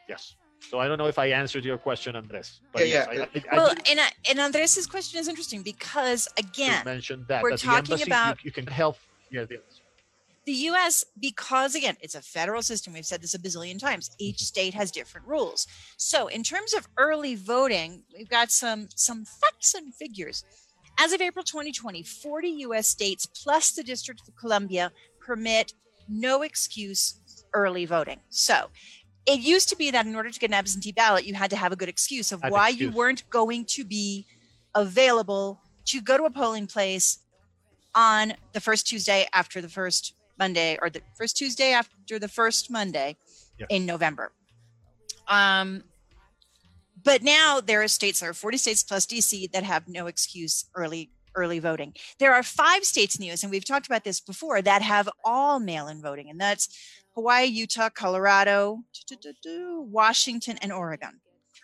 Yes. 0.09 0.23
So 0.71 0.75
I 0.83 0.88
don't 0.88 0.99
know 1.03 1.11
if 1.14 1.19
I 1.19 1.26
answered 1.43 1.64
your 1.71 1.79
question, 1.88 2.17
Andres. 2.17 2.49
But 2.73 2.88
Yeah, 2.88 2.95
yes, 2.95 3.09
yeah. 3.12 3.21
I, 3.21 3.38
I, 3.38 3.53
I 3.53 3.57
Well, 3.59 3.75
did 3.75 3.88
and, 3.91 3.99
uh, 4.00 4.31
and 4.31 4.37
Andres's 4.47 4.87
question 4.95 5.21
is 5.21 5.29
interesting 5.29 5.62
because, 5.62 6.23
again, 6.45 6.83
mention 6.85 7.19
that. 7.29 7.43
we're 7.43 7.50
that 7.50 7.61
the 7.61 7.67
talking 7.67 7.93
embassy, 7.93 8.11
about- 8.11 8.37
you, 8.43 8.49
you 8.49 8.53
can 8.59 8.67
help. 8.67 8.97
Yeah, 9.31 9.45
the, 9.50 9.59
the 10.46 10.52
US, 10.52 11.04
because 11.18 11.74
again, 11.74 11.96
it's 12.00 12.14
a 12.14 12.22
federal 12.22 12.62
system, 12.62 12.92
we've 12.92 13.06
said 13.06 13.22
this 13.22 13.34
a 13.34 13.38
bazillion 13.38 13.78
times, 13.78 14.10
each 14.18 14.36
mm-hmm. 14.36 14.44
state 14.44 14.74
has 14.74 14.90
different 14.90 15.26
rules. 15.26 15.66
So, 15.96 16.28
in 16.28 16.42
terms 16.42 16.74
of 16.74 16.86
early 16.98 17.34
voting, 17.34 18.02
we've 18.16 18.28
got 18.28 18.50
some, 18.50 18.88
some 18.94 19.24
facts 19.24 19.74
and 19.74 19.94
figures. 19.94 20.44
As 20.98 21.12
of 21.12 21.20
April 21.20 21.44
2020, 21.44 22.02
40 22.02 22.48
US 22.48 22.86
states 22.86 23.26
plus 23.26 23.72
the 23.72 23.82
District 23.82 24.20
of 24.26 24.36
Columbia 24.36 24.92
permit 25.20 25.72
no 26.08 26.42
excuse 26.42 27.20
early 27.54 27.86
voting. 27.86 28.20
So, 28.28 28.70
it 29.26 29.40
used 29.40 29.70
to 29.70 29.76
be 29.76 29.90
that 29.90 30.04
in 30.04 30.14
order 30.14 30.30
to 30.30 30.38
get 30.38 30.50
an 30.50 30.54
absentee 30.54 30.92
ballot, 30.92 31.24
you 31.24 31.34
had 31.34 31.50
to 31.50 31.56
have 31.56 31.72
a 31.72 31.76
good 31.76 31.88
excuse 31.88 32.30
of 32.30 32.42
why 32.46 32.68
you 32.68 32.90
weren't 32.90 33.28
going 33.30 33.64
to 33.64 33.84
be 33.84 34.26
available 34.74 35.62
to 35.86 36.02
go 36.02 36.18
to 36.18 36.24
a 36.24 36.30
polling 36.30 36.66
place 36.66 37.20
on 37.94 38.34
the 38.52 38.60
first 38.60 38.86
Tuesday 38.86 39.26
after 39.32 39.62
the 39.62 39.68
first 39.68 40.14
Monday 40.38 40.79
or 40.81 40.91
the 40.91 41.03
first 41.17 41.37
Tuesday 41.37 41.73
after 41.73 42.19
the 42.19 42.29
first 42.29 42.71
Monday 42.71 43.17
Yeah. 43.59 43.67
in 43.69 43.87
November. 43.87 44.33
Um, 45.29 45.85
but 47.03 47.23
now 47.23 47.61
there 47.61 47.83
are 47.83 47.88
states, 47.88 48.21
there 48.21 48.31
are 48.31 48.35
40 48.35 48.57
states 48.59 48.83
plus 48.83 49.07
DC 49.07 49.50
that 49.53 49.62
have 49.62 49.88
no 49.88 50.07
excuse 50.07 50.67
early 50.75 51.11
early 51.37 51.59
voting. 51.59 51.93
There 52.21 52.33
are 52.33 52.45
five 52.45 52.85
states 52.85 53.17
in 53.17 53.23
the 53.23 53.31
US, 53.33 53.43
and 53.43 53.50
we've 53.50 53.64
talked 53.64 53.87
about 53.87 54.05
this 54.05 54.21
before, 54.21 54.62
that 54.62 54.83
have 54.83 55.09
all 55.25 55.59
mail-in 55.59 56.00
voting, 56.00 56.31
and 56.31 56.41
that's 56.41 56.69
Hawaii, 57.14 57.47
Utah, 57.47 57.91
Colorado, 57.91 58.85
Washington, 59.53 60.59
and 60.59 60.73
Oregon. 60.73 61.21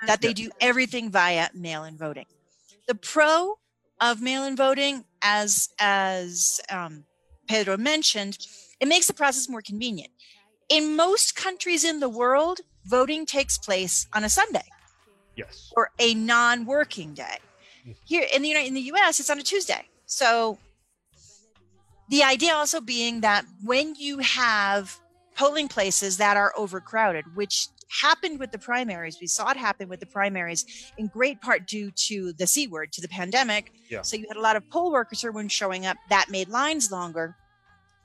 That 0.06 0.22
they 0.22 0.32
do 0.32 0.50
everything 0.60 1.10
via 1.10 1.50
mail-in 1.54 1.96
voting. 1.98 2.26
The 2.88 2.94
pro 2.94 3.58
of 4.00 4.20
mail-in 4.22 4.56
voting, 4.56 5.04
as 5.22 5.68
as 5.78 6.60
um, 6.70 7.04
Pedro 7.50 7.76
mentioned, 7.76 8.38
it 8.78 8.86
makes 8.86 9.08
the 9.08 9.12
process 9.12 9.48
more 9.48 9.60
convenient. 9.60 10.12
In 10.68 10.94
most 10.94 11.34
countries 11.34 11.82
in 11.82 11.98
the 11.98 12.08
world, 12.08 12.60
voting 12.86 13.26
takes 13.26 13.58
place 13.58 14.06
on 14.14 14.22
a 14.22 14.28
Sunday 14.28 14.68
yes. 15.34 15.72
or 15.74 15.90
a 15.98 16.14
non-working 16.14 17.12
day. 17.12 17.38
Mhm. 17.84 17.96
Here 18.04 18.24
in 18.32 18.42
the 18.42 18.48
United 18.48 18.68
in 18.68 18.74
the 18.74 18.92
US, 18.92 19.18
it's 19.18 19.30
on 19.30 19.40
a 19.40 19.42
Tuesday. 19.42 19.88
So 20.06 20.58
the 22.08 22.22
idea 22.22 22.54
also 22.54 22.80
being 22.80 23.20
that 23.22 23.44
when 23.64 23.96
you 23.96 24.18
have 24.18 25.00
polling 25.34 25.66
places 25.66 26.18
that 26.18 26.36
are 26.36 26.52
overcrowded, 26.56 27.34
which 27.34 27.66
happened 27.90 28.38
with 28.38 28.52
the 28.52 28.58
primaries, 28.58 29.18
we 29.20 29.26
saw 29.26 29.50
it 29.50 29.56
happen 29.56 29.88
with 29.88 29.98
the 29.98 30.06
primaries 30.06 30.92
in 30.98 31.08
great 31.08 31.40
part 31.40 31.66
due 31.66 31.90
to 31.90 32.32
the 32.34 32.46
C 32.46 32.68
word, 32.68 32.92
to 32.92 33.00
the 33.00 33.08
pandemic. 33.08 33.72
Yeah. 33.88 34.02
So 34.02 34.16
you 34.16 34.26
had 34.28 34.36
a 34.36 34.40
lot 34.40 34.54
of 34.54 34.68
poll 34.70 34.92
workers 34.92 35.20
who 35.20 35.32
weren't 35.32 35.50
showing 35.50 35.84
up. 35.86 35.96
That 36.10 36.26
made 36.30 36.48
lines 36.48 36.92
longer. 36.92 37.36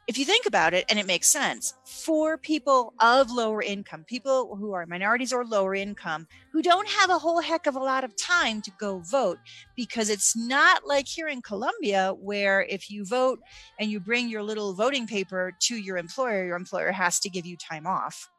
If 0.08 0.20
you 0.20 0.26
think 0.26 0.46
about 0.46 0.76
it, 0.76 0.86
and 0.88 1.00
it 1.00 1.08
makes 1.08 1.28
sense, 1.28 1.74
for 1.84 2.38
people 2.38 2.94
of 3.00 3.32
lower 3.32 3.64
income, 3.64 4.04
people 4.04 4.56
who 4.56 4.74
are 4.74 4.86
minorities 4.86 5.34
or 5.34 5.44
lower 5.44 5.74
income, 5.74 6.28
who 6.52 6.62
don't 6.62 6.88
have 6.88 7.10
a 7.10 7.18
whole 7.18 7.42
heck 7.42 7.66
of 7.66 7.76
a 7.76 7.80
lot 7.80 8.04
of 8.04 8.16
time 8.16 8.62
to 8.62 8.72
go 8.80 9.00
vote 9.00 9.40
because 9.76 10.12
it's 10.12 10.36
not 10.38 10.86
like 10.86 11.08
here 11.08 11.28
in 11.28 11.42
Colombia 11.42 12.14
where 12.20 12.62
if 12.70 12.92
you 12.92 13.04
vote 13.04 13.40
and 13.80 13.90
you 13.90 14.00
bring 14.00 14.30
your 14.30 14.44
little 14.44 14.76
voting 14.76 15.08
paper 15.08 15.54
to 15.62 15.76
your 15.76 15.98
employer, 15.98 16.46
your 16.46 16.56
employer 16.56 16.92
has 16.92 17.20
to 17.22 17.30
give 17.30 17.48
you 17.48 17.58
time 17.58 17.88
off. 17.88 18.30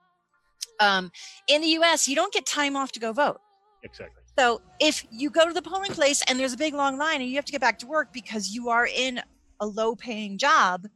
Um, 0.78 1.10
in 1.48 1.62
the 1.62 1.68
US, 1.78 2.06
you 2.06 2.14
don't 2.14 2.32
get 2.32 2.46
time 2.46 2.76
off 2.76 2.92
to 2.92 3.00
go 3.00 3.12
vote. 3.12 3.40
Exactly. 3.82 4.22
So 4.38 4.60
if 4.78 5.04
you 5.10 5.30
go 5.30 5.48
to 5.48 5.52
the 5.52 5.62
polling 5.62 5.92
place 5.92 6.22
and 6.28 6.38
there's 6.38 6.52
a 6.52 6.58
big 6.58 6.74
long 6.74 6.96
line 6.96 7.20
and 7.20 7.28
you 7.28 7.36
have 7.36 7.44
to 7.46 7.52
get 7.52 7.60
back 7.60 7.78
to 7.80 7.86
work 7.86 8.12
because 8.12 8.50
you 8.50 8.68
are 8.68 8.86
in 8.86 9.20
a 9.58 9.66
low 9.66 9.96
paying 9.96 10.38
job, 10.38 10.86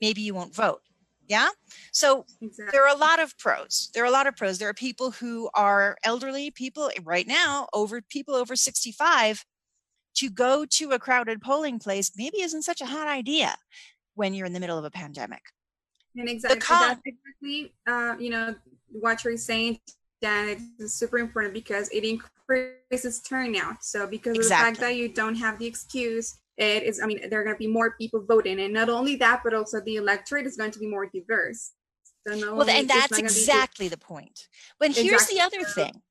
maybe 0.00 0.22
you 0.22 0.34
won't 0.34 0.54
vote. 0.54 0.80
Yeah. 1.28 1.48
So 1.92 2.24
Exactly. 2.40 2.70
there 2.72 2.86
are 2.86 2.94
a 2.94 2.98
lot 2.98 3.20
of 3.20 3.36
pros. 3.38 3.90
There 3.94 4.04
are 4.04 4.06
a 4.06 4.12
lot 4.12 4.26
of 4.26 4.36
pros. 4.36 4.58
There 4.58 4.68
are 4.68 4.74
people 4.74 5.10
who 5.10 5.50
are 5.54 5.96
elderly, 6.04 6.50
people 6.50 6.90
right 7.02 7.26
now, 7.26 7.68
over 7.72 8.00
people 8.00 8.34
over 8.34 8.54
65, 8.54 9.44
to 10.16 10.30
go 10.30 10.64
to 10.64 10.92
a 10.92 10.98
crowded 10.98 11.42
polling 11.42 11.78
place 11.78 12.12
maybe 12.16 12.40
isn't 12.40 12.62
such 12.62 12.80
a 12.80 12.86
hot 12.86 13.08
idea 13.08 13.56
when 14.14 14.34
you're 14.34 14.46
in 14.46 14.52
the 14.52 14.60
middle 14.60 14.78
of 14.78 14.84
a 14.84 14.90
pandemic. 14.90 15.42
And 16.16 16.28
exactly, 16.28 16.60
con- 16.60 17.02
exactly, 17.04 17.74
uh, 17.86 18.16
you 18.18 18.30
know, 18.30 18.54
what 18.88 19.24
you're 19.24 19.36
saying, 19.36 19.78
Dan, 20.22 20.72
it's 20.78 20.94
super 20.94 21.18
important 21.18 21.52
because 21.52 21.90
it 21.90 22.04
increases 22.04 23.20
turnout. 23.20 23.84
So 23.84 24.06
because 24.06 24.38
of 24.38 24.44
the 24.44 24.48
fact 24.48 24.80
that 24.80 24.96
you 24.96 25.08
don't 25.08 25.34
have 25.34 25.58
the 25.58 25.66
excuse, 25.66 26.38
it 26.56 26.82
is, 26.84 27.00
I 27.00 27.06
mean, 27.06 27.28
there 27.28 27.40
are 27.40 27.44
going 27.44 27.56
to 27.56 27.58
be 27.58 27.66
more 27.66 27.92
people 27.92 28.24
voting. 28.24 28.60
And 28.60 28.72
not 28.72 28.88
only 28.88 29.16
that, 29.16 29.42
but 29.44 29.54
also 29.54 29.80
the 29.80 29.96
electorate 29.96 30.46
is 30.46 30.56
going 30.56 30.70
to 30.72 30.78
be 30.78 30.86
more 30.86 31.06
diverse. 31.06 31.72
So 32.26 32.34
not 32.34 32.56
Well, 32.56 32.68
and 32.68 32.88
that's 32.88 33.08
gonna 33.08 33.22
be 33.22 33.28
just- 33.28 33.38
exactly 33.38 33.88
the 33.88 33.98
point. 33.98 34.48
But 34.80 34.96
here's 34.96 35.26
the 35.26 35.40
other 35.40 35.62
thing 35.64 36.02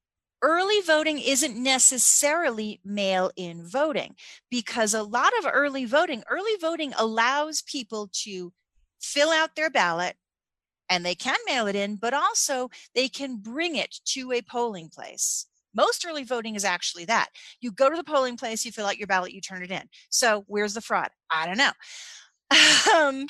early 0.42 0.80
voting 0.82 1.18
isn't 1.20 1.62
necessarily 1.62 2.80
mail 2.86 3.32
in 3.36 3.66
voting 3.66 4.16
because 4.52 4.94
a 4.94 5.02
lot 5.02 5.34
of 5.40 5.50
early 5.52 5.86
voting, 5.86 6.24
early 6.30 6.56
voting 6.62 6.94
allows 6.98 7.64
people 7.64 8.10
to 8.14 8.54
fill 9.02 9.32
out 9.32 9.56
their 9.56 9.72
ballot 9.72 10.16
and 10.88 11.04
they 11.04 11.16
can 11.16 11.38
mail 11.48 11.66
it 11.68 11.76
in, 11.76 11.96
but 11.96 12.14
also 12.14 12.70
they 12.94 13.10
can 13.10 13.38
bring 13.38 13.76
it 13.76 14.00
to 14.06 14.32
a 14.32 14.42
polling 14.42 14.90
place. 14.90 15.48
Most 15.76 16.06
early 16.06 16.24
voting 16.24 16.56
is 16.56 16.64
actually 16.64 17.06
that. 17.06 17.28
You 17.62 17.72
go 17.72 17.90
to 17.90 17.96
the 17.96 18.04
polling 18.04 18.38
place, 18.38 18.66
you 18.66 18.72
fill 18.72 18.86
out 18.86 18.98
your 18.98 19.08
ballot, 19.08 19.34
you 19.34 19.42
turn 19.42 19.64
it 19.64 19.72
in. 19.72 19.84
So 20.10 20.46
where's 20.48 20.74
the 20.74 20.82
fraud? 20.82 21.10
I 21.30 21.46
don't 21.46 21.58
know. 21.58 21.72
um, 22.96 23.28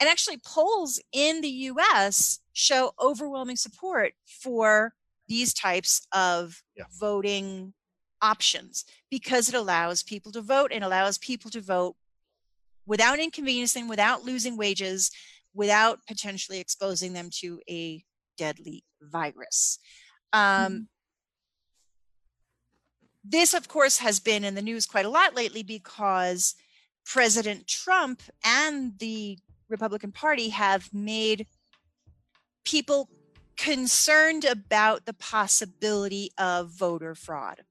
and 0.00 0.08
actually, 0.08 0.38
polls 0.44 1.00
in 1.12 1.40
the 1.42 1.48
US 1.48 2.40
show 2.52 2.92
overwhelming 3.00 3.56
support 3.56 4.14
for 4.26 4.94
these 5.28 5.54
types 5.54 6.06
of 6.12 6.62
Yeah. 6.76 6.84
voting 6.98 7.74
options 8.20 8.84
because 9.10 9.48
it 9.48 9.54
allows 9.54 10.02
people 10.02 10.32
to 10.32 10.40
vote 10.40 10.72
and 10.72 10.84
allows 10.84 11.18
people 11.18 11.50
to 11.50 11.60
vote 11.60 11.96
without 12.86 13.18
inconveniencing, 13.18 13.88
without 13.88 14.24
losing 14.24 14.56
wages, 14.56 15.10
without 15.54 16.00
potentially 16.06 16.58
exposing 16.58 17.12
them 17.12 17.30
to 17.30 17.60
a 17.68 18.02
deadly 18.36 18.84
virus. 19.00 19.78
Um, 20.32 20.88
This, 23.24 23.54
of 23.54 23.68
course, 23.68 23.98
has 23.98 24.20
been 24.20 24.44
in 24.44 24.54
the 24.54 24.62
news 24.62 24.86
quite 24.86 25.06
a 25.06 25.10
lot 25.10 25.34
lately 25.34 25.62
because 25.62 26.54
President 27.04 27.66
Trump 27.66 28.22
and 28.44 28.98
the 28.98 29.38
Republican 29.68 30.12
Party 30.12 30.50
have 30.50 30.92
made 30.92 31.46
people 32.64 33.08
concerned 33.56 34.44
about 34.44 35.06
the 35.06 35.12
possibility 35.12 36.30
of 36.36 36.70
voter 36.70 37.14
fraud. 37.14 37.62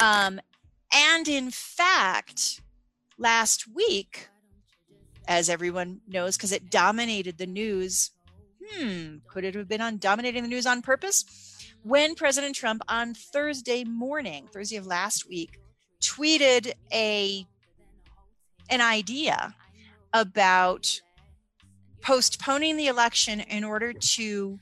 Um, 0.00 0.40
and 0.92 1.28
in 1.28 1.50
fact, 1.50 2.60
last 3.18 3.66
week, 3.72 4.28
as 5.26 5.48
everyone 5.48 6.00
knows, 6.08 6.36
because 6.36 6.52
it 6.52 6.70
dominated 6.70 7.38
the 7.38 7.46
news, 7.46 8.10
hmm, 8.64 9.16
could 9.28 9.44
it 9.44 9.54
have 9.54 9.68
been 9.68 9.80
on 9.80 9.98
dominating 9.98 10.42
the 10.42 10.48
news 10.48 10.66
on 10.66 10.82
purpose? 10.82 11.24
When 11.82 12.14
President 12.14 12.54
Trump 12.54 12.82
on 12.88 13.14
Thursday 13.14 13.84
morning, 13.84 14.48
Thursday 14.52 14.76
of 14.76 14.86
last 14.86 15.28
week, 15.28 15.58
tweeted 16.02 16.72
a 16.92 17.46
an 18.68 18.80
idea 18.80 19.54
about 20.12 21.00
postponing 22.02 22.76
the 22.76 22.86
election 22.86 23.40
in 23.40 23.64
order 23.64 23.92
to 23.92 24.58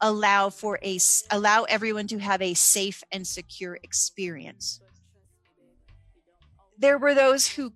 allow 0.00 0.48
for 0.48 0.78
a 0.82 0.98
allow 1.30 1.64
everyone 1.64 2.06
to 2.08 2.18
have 2.18 2.40
a 2.40 2.54
safe 2.54 3.02
and 3.12 3.26
secure 3.26 3.78
experience. 3.82 4.80
There 6.78 6.98
were 6.98 7.14
those 7.14 7.46
who 7.46 7.74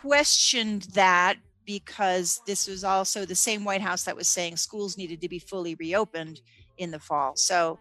questioned 0.00 0.82
that 0.94 1.36
because 1.66 2.40
this 2.46 2.66
was 2.66 2.84
also 2.84 3.26
the 3.26 3.34
same 3.34 3.64
white 3.64 3.82
house 3.82 4.04
that 4.04 4.16
was 4.16 4.26
saying 4.26 4.56
schools 4.56 4.96
needed 4.96 5.20
to 5.20 5.28
be 5.28 5.38
fully 5.38 5.74
reopened 5.74 6.40
in 6.78 6.90
the 6.90 6.98
fall. 6.98 7.36
So 7.36 7.78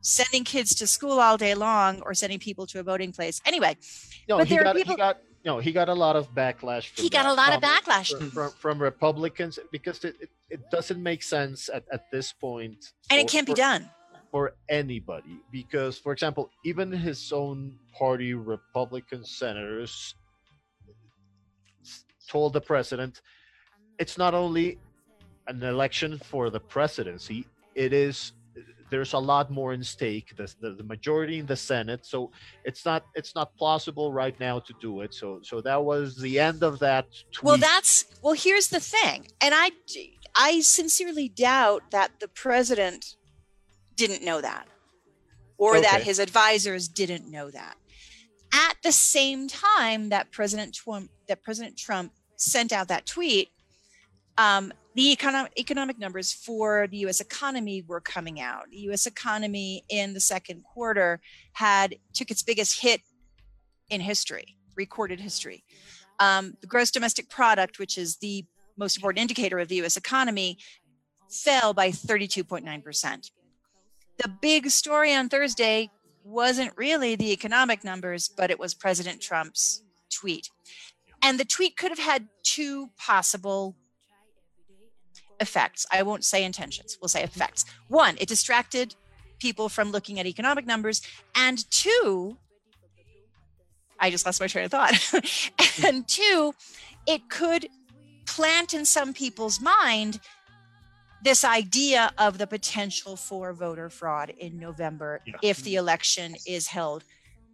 sending 0.00 0.44
kids 0.44 0.74
to 0.74 0.86
school 0.86 1.18
all 1.20 1.36
day 1.36 1.54
long 1.54 2.00
or 2.02 2.14
sending 2.14 2.38
people 2.38 2.66
to 2.66 2.78
a 2.80 2.82
voting 2.82 3.12
place 3.12 3.40
anyway 3.44 3.76
No, 4.28 4.38
But 4.38 4.48
he 4.48 4.54
there 4.54 4.62
are 4.62 4.64
got, 4.64 4.76
people- 4.76 4.94
he 4.94 4.96
got 4.96 5.18
no, 5.44 5.58
he 5.60 5.72
got 5.72 5.88
a 5.88 5.94
lot 5.94 6.16
of 6.16 6.34
backlash. 6.34 6.88
From 6.90 7.04
he 7.04 7.08
got 7.08 7.22
that 7.22 7.30
a 7.30 7.32
lot 7.32 7.54
of 7.54 7.62
backlash 7.62 8.10
from, 8.10 8.18
mm-hmm. 8.20 8.28
from, 8.30 8.50
from 8.58 8.82
Republicans 8.82 9.58
because 9.70 10.04
it, 10.04 10.16
it, 10.20 10.30
it 10.50 10.70
doesn't 10.70 11.00
make 11.02 11.22
sense 11.22 11.70
at, 11.72 11.84
at 11.92 12.10
this 12.10 12.32
point. 12.32 12.92
and 13.08 13.20
it 13.20 13.28
can't 13.28 13.46
be 13.46 13.52
for- 13.52 13.56
done 13.56 13.88
for 14.30 14.52
anybody 14.68 15.38
because 15.50 15.96
for 15.96 16.12
example 16.12 16.50
even 16.64 16.92
his 16.92 17.32
own 17.32 17.78
party 17.96 18.34
republican 18.34 19.24
senators 19.24 20.14
told 22.28 22.52
the 22.52 22.60
president 22.60 23.22
it's 23.98 24.18
not 24.18 24.34
only 24.34 24.78
an 25.46 25.62
election 25.62 26.18
for 26.18 26.50
the 26.50 26.60
presidency 26.60 27.46
it 27.74 27.92
is 27.92 28.32
there's 28.90 29.12
a 29.12 29.18
lot 29.18 29.50
more 29.50 29.72
in 29.72 29.82
stake 29.82 30.34
the, 30.36 30.52
the, 30.60 30.70
the 30.70 30.84
majority 30.84 31.38
in 31.38 31.46
the 31.46 31.56
senate 31.56 32.04
so 32.04 32.30
it's 32.64 32.84
not 32.84 33.04
it's 33.14 33.34
not 33.34 33.54
plausible 33.56 34.12
right 34.12 34.38
now 34.40 34.58
to 34.58 34.72
do 34.80 35.00
it 35.00 35.12
so 35.14 35.40
so 35.42 35.60
that 35.60 35.82
was 35.82 36.16
the 36.16 36.38
end 36.38 36.62
of 36.62 36.78
that 36.78 37.06
tweet. 37.32 37.44
Well, 37.44 37.56
that's 37.58 38.04
well. 38.22 38.34
Here's 38.34 38.68
the 38.68 38.80
thing, 38.80 39.26
and 39.40 39.54
I, 39.54 39.70
I 40.34 40.60
sincerely 40.60 41.28
doubt 41.28 41.90
that 41.90 42.20
the 42.20 42.28
president 42.28 43.16
didn't 43.96 44.24
know 44.24 44.40
that, 44.40 44.66
or 45.56 45.80
that 45.80 46.02
his 46.02 46.18
advisors 46.18 46.88
didn't 46.88 47.30
know 47.30 47.50
that. 47.50 47.76
At 48.52 48.76
the 48.82 48.92
same 48.92 49.48
time 49.48 50.08
that 50.08 50.30
President 50.30 50.74
Trump, 50.74 51.10
that 51.28 51.42
President 51.42 51.76
Trump 51.76 52.12
sent 52.36 52.72
out 52.72 52.88
that 52.88 53.06
tweet, 53.06 53.50
um, 54.38 54.72
the 54.98 55.12
economic 55.12 55.52
economic 55.56 55.96
numbers 55.96 56.32
for 56.32 56.88
the 56.88 56.96
U.S. 57.06 57.20
economy 57.20 57.84
were 57.86 58.00
coming 58.00 58.40
out. 58.40 58.64
The 58.68 58.78
U.S. 58.88 59.06
economy 59.06 59.84
in 59.88 60.12
the 60.12 60.18
second 60.18 60.64
quarter 60.64 61.20
had 61.52 61.94
took 62.12 62.32
its 62.32 62.42
biggest 62.42 62.80
hit 62.80 63.02
in 63.90 64.00
history, 64.00 64.56
recorded 64.74 65.20
history. 65.20 65.62
Um, 66.18 66.56
the 66.60 66.66
gross 66.66 66.90
domestic 66.90 67.30
product, 67.30 67.78
which 67.78 67.96
is 67.96 68.16
the 68.16 68.44
most 68.76 68.96
important 68.96 69.20
indicator 69.20 69.60
of 69.60 69.68
the 69.68 69.76
US 69.84 69.96
economy, 69.96 70.58
fell 71.30 71.72
by 71.72 71.90
32.9%. 71.90 73.30
The 74.16 74.28
big 74.28 74.68
story 74.68 75.14
on 75.14 75.28
Thursday 75.28 75.90
wasn't 76.24 76.72
really 76.76 77.14
the 77.14 77.30
economic 77.30 77.84
numbers, 77.84 78.28
but 78.28 78.50
it 78.50 78.58
was 78.58 78.74
President 78.74 79.22
Trump's 79.22 79.84
tweet. 80.12 80.50
And 81.22 81.38
the 81.38 81.44
tweet 81.44 81.76
could 81.76 81.92
have 81.92 82.00
had 82.00 82.26
two 82.42 82.90
possible 82.98 83.76
effects. 85.40 85.86
I 85.92 86.02
won't 86.02 86.24
say 86.24 86.44
intentions, 86.44 86.98
we'll 87.00 87.08
say 87.08 87.22
effects. 87.22 87.64
One, 87.88 88.16
it 88.18 88.28
distracted 88.28 88.94
people 89.38 89.68
from 89.68 89.90
looking 89.92 90.18
at 90.18 90.26
economic 90.26 90.66
numbers. 90.66 91.00
And 91.34 91.68
two, 91.70 92.36
I 94.00 94.10
just 94.10 94.26
lost 94.26 94.40
my 94.40 94.46
train 94.46 94.64
of 94.64 94.70
thought. 94.70 94.94
and 95.84 96.06
two, 96.08 96.54
it 97.06 97.28
could 97.28 97.68
plant 98.26 98.74
in 98.74 98.84
some 98.84 99.12
people's 99.12 99.60
mind 99.60 100.20
this 101.22 101.44
idea 101.44 102.12
of 102.18 102.38
the 102.38 102.46
potential 102.46 103.16
for 103.16 103.52
voter 103.52 103.90
fraud 103.90 104.30
in 104.38 104.58
November 104.58 105.20
Yeah. 105.26 105.34
if 105.42 105.62
the 105.64 105.74
election 105.74 106.36
is 106.46 106.68
held 106.68 107.02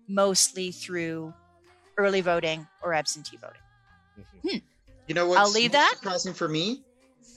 mostly 0.07 0.71
through 0.71 1.33
early 1.97 2.21
voting 2.21 2.67
or 2.83 2.93
absentee 2.93 3.39
voting. 3.39 3.63
Mhm. 4.45 4.63
You 5.07 5.15
know 5.15 5.29
what's 5.29 5.41
I'll 5.41 5.51
leave 5.51 5.73
that. 5.73 5.95
surprising 5.97 6.35
for 6.35 6.47
me 6.49 6.83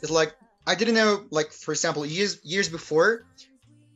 is 0.02 0.10
like 0.12 0.36
I 0.66 0.76
didn't 0.76 0.96
know 0.96 1.26
like 1.32 1.52
for 1.52 1.72
example 1.72 2.06
years 2.06 2.40
years 2.44 2.70
before 2.70 3.26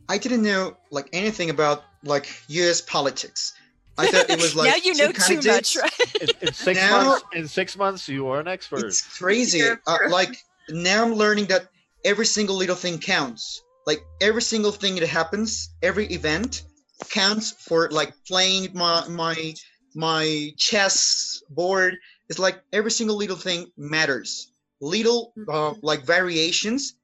I 0.10 0.18
didn't 0.18 0.44
know 0.44 0.78
like 0.92 1.10
anything 1.14 1.50
about 1.50 1.84
like 2.04 2.28
U.S. 2.50 2.82
politics. 2.82 3.54
I 3.98 4.08
thought 4.08 4.30
it 4.30 4.42
was 4.42 4.56
like 4.60 4.70
now 4.70 4.76
you 4.84 4.96
know 4.96 5.12
too 5.12 5.36
much, 5.42 5.78
right? 5.78 6.22
in, 6.22 6.30
in 6.48 6.54
six 6.68 6.80
Now- 6.80 7.04
months 7.06 7.26
in 7.34 7.48
six 7.48 7.78
months 7.78 8.08
you 8.08 8.28
are 8.28 8.40
an 8.40 8.48
expert 8.48 8.86
It's 8.86 9.02
crazy. 9.20 9.62
Uh, 9.64 9.98
like 10.10 10.36
now 10.70 11.04
I'm 11.06 11.14
learning 11.14 11.46
that 11.48 11.68
every 12.06 12.26
single 12.26 12.56
little 12.56 12.76
thing 12.76 12.98
counts. 13.00 13.62
Like 13.88 14.02
every 14.22 14.42
single 14.42 14.72
thing 14.72 14.96
that 14.96 15.08
happens, 15.10 15.70
every 15.82 16.06
event 16.08 16.64
counts 17.10 17.52
for 17.52 17.90
like 17.90 18.14
playing 18.28 18.70
my 18.74 19.08
my 19.10 19.54
my 19.96 20.52
chess 20.58 21.42
board. 21.50 21.98
It's 22.30 22.40
like 22.40 22.62
every 22.72 22.92
single 22.92 23.18
little 23.18 23.36
thing 23.36 23.72
matters. 23.78 24.51
Little 24.82 25.34
uh, 25.48 25.74
like 25.84 26.04
variations 26.06 26.96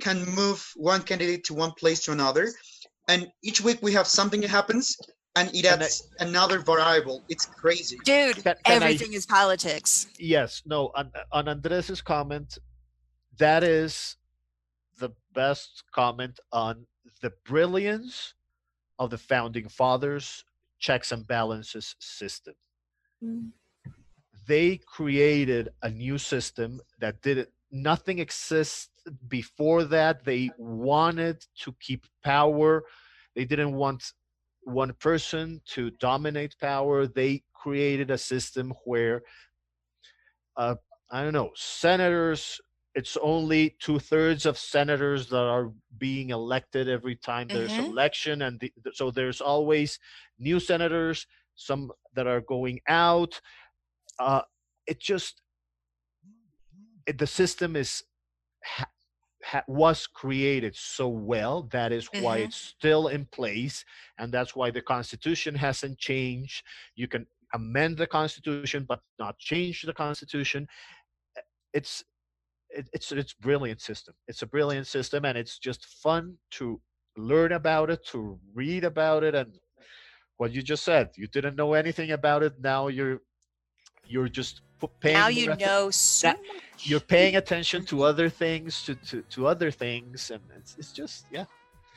can 0.00 0.24
move 0.34 0.64
one 0.76 1.02
candidate 1.02 1.44
to 1.44 1.54
one 1.54 1.72
place 1.72 2.04
to 2.04 2.12
another, 2.12 2.48
and 3.08 3.26
each 3.42 3.60
week 3.60 3.78
we 3.82 3.92
have 3.92 4.06
something 4.06 4.40
that 4.42 4.50
happens, 4.50 4.96
and 5.36 5.48
it 5.54 5.64
And 5.66 5.82
I- 5.82 5.86
adds 5.86 6.08
another 6.20 6.60
variable. 6.60 7.24
It's 7.28 7.44
crazy. 7.46 7.98
Dude, 8.04 8.36
Can- 8.36 8.56
can 8.64 8.82
I- 8.82 8.86
everything 8.86 9.14
is 9.14 9.26
politics. 9.26 10.06
yes 10.18 10.62
no 10.64 10.90
on, 10.94 11.10
on 11.32 11.46
andres's 11.46 12.00
comment 12.00 12.58
that 13.38 13.64
is 13.64 14.16
the 15.00 15.10
best 15.32 15.82
comment 15.92 16.38
on 16.52 16.86
the 17.20 17.32
brilliance 17.44 18.34
of 19.00 19.10
the 19.10 19.18
founding 19.18 19.68
fathers 19.68 20.44
checks 20.78 21.10
and 21.10 21.26
balances 21.26 21.96
system 21.98 22.54
they 24.46 24.78
created 24.78 25.70
a 25.82 25.90
new 25.90 26.18
system 26.18 26.80
that 27.00 27.22
didn't 27.22 27.48
nothing 27.70 28.18
exists 28.20 28.88
before 29.28 29.84
that. 29.84 30.24
They 30.24 30.50
wanted 30.58 31.44
to 31.62 31.74
keep 31.80 32.06
power. 32.22 32.84
They 33.34 33.44
didn't 33.44 33.74
want 33.74 34.12
one 34.62 34.92
person 34.94 35.60
to 35.74 35.90
dominate 35.90 36.56
power. 36.60 37.06
They 37.06 37.42
created 37.54 38.10
a 38.10 38.18
system 38.18 38.74
where 38.84 39.22
uh, 40.56 40.74
i 41.10 41.22
don't 41.22 41.32
know 41.32 41.50
senators 41.54 42.60
it's 42.94 43.16
only 43.22 43.76
two-thirds 43.80 44.46
of 44.46 44.56
senators 44.56 45.28
that 45.28 45.42
are 45.42 45.72
being 45.98 46.30
elected 46.30 46.88
every 46.88 47.16
time 47.16 47.48
there's 47.48 47.76
Mhm. 47.76 47.88
election 47.90 48.42
and 48.42 48.60
the, 48.60 48.72
so 48.92 49.10
there's 49.10 49.40
always 49.40 49.98
new 50.38 50.60
senators 50.60 51.26
some 51.56 51.90
that 52.14 52.26
are 52.26 52.40
going 52.40 52.80
out 52.88 53.40
uh, 54.18 54.42
it 54.86 55.00
just 55.00 55.42
it, 57.06 57.18
the 57.18 57.26
system 57.26 57.76
is 57.76 58.02
ha, 58.64 58.86
ha, 59.44 59.62
was 59.68 60.06
created 60.06 60.74
so 60.76 61.08
well 61.08 61.62
that 61.72 61.92
is 61.92 62.08
why 62.20 62.38
Mhm. 62.38 62.44
it's 62.44 62.56
still 62.56 63.08
in 63.08 63.26
place 63.26 63.84
and 64.18 64.32
that's 64.32 64.56
why 64.56 64.70
the 64.70 64.82
constitution 64.82 65.54
hasn't 65.54 65.98
changed. 65.98 66.64
You 66.96 67.08
can 67.08 67.26
amend 67.52 67.98
the 67.98 68.06
constitution 68.06 68.84
but 68.88 69.00
not 69.18 69.38
change 69.38 69.82
the 69.82 69.92
constitution. 69.94 70.66
Uh, 71.36 71.42
it's 71.72 72.04
it, 72.70 72.88
it's 72.92 73.12
it's 73.12 73.34
brilliant 73.34 73.80
system. 73.80 74.14
It's 74.26 74.42
a 74.42 74.46
brilliant 74.46 74.86
system 74.86 75.24
and 75.24 75.38
it's 75.38 75.58
just 75.58 75.86
fun 76.02 76.38
to 76.52 76.80
learn 77.16 77.52
about 77.52 77.90
it 77.90 78.04
to 78.06 78.40
read 78.54 78.82
about 78.84 79.22
it 79.22 79.34
and 79.34 79.58
what 80.36 80.52
you 80.52 80.62
just 80.62 80.84
said 80.84 81.10
you 81.16 81.28
didn't 81.28 81.54
know 81.54 81.74
anything 81.74 82.10
about 82.10 82.42
it 82.42 82.54
now 82.60 82.88
you're 82.88 83.20
you're 84.08 84.28
just 84.28 84.60
paying 85.00 85.14
Now 85.14 85.28
you 85.28 85.54
know 85.56 85.90
so 85.90 86.28
that- 86.28 86.38
much. 86.46 86.86
you're 86.88 87.00
paying 87.00 87.36
attention 87.36 87.84
to 87.86 88.02
other 88.02 88.28
things 88.28 88.82
to, 88.84 88.94
to, 88.96 89.22
to 89.30 89.46
other 89.46 89.70
things 89.70 90.30
and 90.30 90.42
it's, 90.58 90.76
it's 90.78 90.92
just 90.92 91.24
yeah 91.30 91.44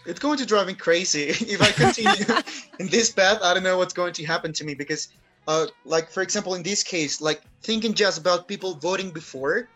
It's 0.06 0.20
going 0.20 0.38
to 0.38 0.46
drive 0.46 0.67
me 0.67 0.74
crazy 0.74 1.24
if 1.56 1.62
I 1.62 1.72
continue 1.72 2.26
in 2.80 2.88
this 2.88 3.12
path. 3.12 3.39
I 3.43 3.54
don't 3.54 3.63
know 3.63 3.78
what's 3.78 3.93
going 3.93 4.13
to 4.13 4.26
happen 4.26 4.54
to 4.54 4.63
me 4.63 4.74
because, 4.74 5.10
uh, 5.48 5.65
like 5.84 6.10
for 6.10 6.22
example, 6.24 6.56
in 6.56 6.63
this 6.63 6.82
case, 6.84 7.20
like 7.20 7.41
thinking 7.62 7.93
just 7.93 8.17
about 8.24 8.48
people 8.48 8.76
voting 8.76 9.12
before, 9.12 9.67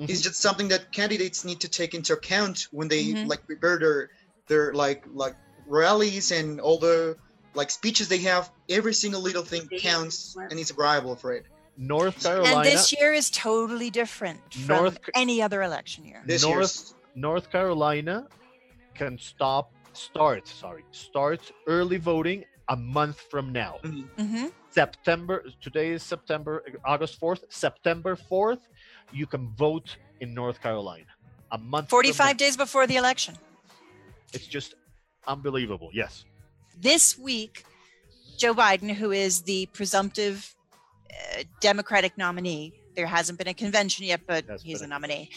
Mhm. 0.00 0.10
It's 0.10 0.22
just 0.22 0.38
something 0.40 0.68
that 0.68 0.92
candidates 0.92 1.44
need 1.44 1.58
to 1.66 1.68
take 1.68 1.92
into 1.98 2.12
account 2.14 2.66
when 2.70 2.86
they 2.88 3.04
Mhm. 3.12 3.26
like 3.26 3.42
prepare 3.46 3.78
their 3.78 4.10
their 4.50 4.72
like 4.72 5.02
like 5.22 5.34
rallies 5.66 6.30
and 6.30 6.60
all 6.60 6.78
the 6.78 7.16
like 7.54 7.70
speeches 7.70 8.06
they 8.08 8.18
have. 8.18 8.50
Every 8.68 8.94
single 8.94 9.20
little 9.20 9.42
thing 9.42 9.68
counts, 9.78 10.36
and 10.50 10.54
it's 10.58 10.70
variable 10.70 11.16
for 11.16 11.32
it. 11.38 11.44
North 11.78 12.22
Carolina. 12.22 12.56
And 12.56 12.64
this 12.66 12.92
year 12.92 13.12
is 13.14 13.30
totally 13.30 13.88
different 13.88 14.40
from 14.52 14.76
North 14.76 14.98
any 15.14 15.40
other 15.40 15.62
election 15.62 16.04
year. 16.04 16.22
This 16.26 16.42
North 16.42 16.54
year's 16.56 16.94
North 17.14 17.50
Carolina 17.50 18.26
can 18.94 19.16
stop 19.18 19.72
start 19.92 20.46
sorry 20.46 20.84
start 20.92 21.50
early 21.66 21.96
voting 21.96 22.44
a 22.68 22.76
month 22.76 23.20
from 23.30 23.52
now. 23.52 23.78
hmm 23.82 24.46
September 24.70 25.44
today 25.62 25.90
is 25.92 26.02
September 26.02 26.62
August 26.84 27.18
4th. 27.20 27.42
September 27.48 28.14
4th, 28.14 28.60
you 29.12 29.26
can 29.26 29.48
vote 29.56 29.96
in 30.20 30.34
North 30.34 30.60
Carolina. 30.60 31.06
A 31.52 31.58
month 31.58 31.88
from 31.88 31.96
45 31.96 32.26
now. 32.26 32.32
days 32.34 32.56
before 32.56 32.86
the 32.86 32.96
election. 32.96 33.34
It's 34.34 34.46
just 34.46 34.74
unbelievable. 35.26 35.90
Yes. 35.94 36.26
This 36.78 37.18
week, 37.18 37.64
Joe 38.36 38.54
Biden, 38.54 38.92
who 38.92 39.10
is 39.10 39.42
the 39.42 39.66
presumptive 39.72 40.54
uh, 41.10 41.42
Democratic 41.60 42.16
nominee, 42.16 42.72
there 42.96 43.06
hasn't 43.06 43.38
been 43.38 43.48
a 43.48 43.54
convention 43.54 44.06
yet, 44.06 44.22
but 44.26 44.44
Hasn't 44.44 44.66
he's 44.66 44.82
a 44.82 44.84
a 44.84 44.88
nominee. 44.88 45.30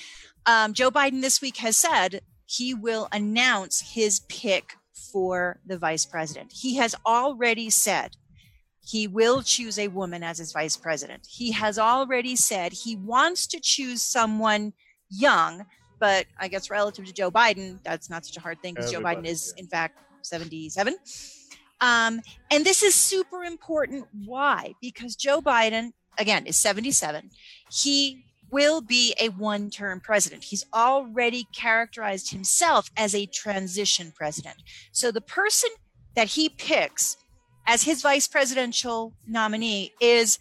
Um, 0.45 0.73
Joe 0.73 0.89
Biden 0.89 1.21
this 1.21 1.41
week 1.41 1.57
has 1.57 1.77
said 1.77 2.21
he 2.45 2.73
will 2.73 3.07
announce 3.11 3.81
his 3.93 4.21
pick 4.21 4.73
for 5.11 5.59
the 5.65 5.77
vice 5.77 6.05
president. 6.05 6.51
He 6.51 6.75
has 6.77 6.95
already 7.05 7.69
said 7.69 8.17
he 8.83 9.07
will 9.07 9.41
choose 9.43 9.77
a 9.77 9.87
woman 9.89 10.23
as 10.23 10.39
his 10.39 10.51
vice 10.51 10.75
president. 10.75 11.27
He 11.29 11.51
has 11.51 11.77
already 11.77 12.35
said 12.35 12.73
he 12.73 12.95
wants 12.95 13.45
to 13.47 13.59
choose 13.59 14.01
someone 14.01 14.73
young, 15.09 15.65
but 15.99 16.25
I 16.39 16.47
guess 16.47 16.69
relative 16.69 17.05
to 17.05 17.13
Joe 17.13 17.29
Biden, 17.29 17.79
that's 17.83 18.09
not 18.09 18.25
such 18.25 18.37
a 18.37 18.39
hard 18.39 18.59
thing 18.61 18.73
because 18.73 18.91
Joe 18.91 19.01
Biden 19.01 19.25
is, 19.25 19.53
yeah. 19.55 19.61
in 19.61 19.67
fact, 19.67 19.99
77. 20.23 20.95
Um, 21.81 22.21
and 22.51 22.63
this 22.63 22.83
is 22.83 22.95
super 22.95 23.43
important. 23.43 24.07
Why? 24.25 24.75
Because 24.81 25.15
Joe 25.15 25.41
Biden, 25.41 25.91
again, 26.17 26.45
is 26.45 26.57
77. 26.57 27.31
He 27.71 28.23
will 28.51 28.81
be 28.81 29.15
a 29.19 29.29
one 29.29 29.69
term 29.69 29.99
president. 29.99 30.43
He's 30.43 30.65
already 30.73 31.47
characterized 31.55 32.31
himself 32.31 32.89
as 32.95 33.15
a 33.15 33.25
transition 33.25 34.13
president. 34.15 34.57
So 34.91 35.11
the 35.11 35.21
person 35.21 35.69
that 36.15 36.27
he 36.27 36.49
picks 36.49 37.17
as 37.65 37.83
his 37.83 38.01
vice 38.01 38.27
presidential 38.27 39.13
nominee 39.27 39.93
is 40.01 40.39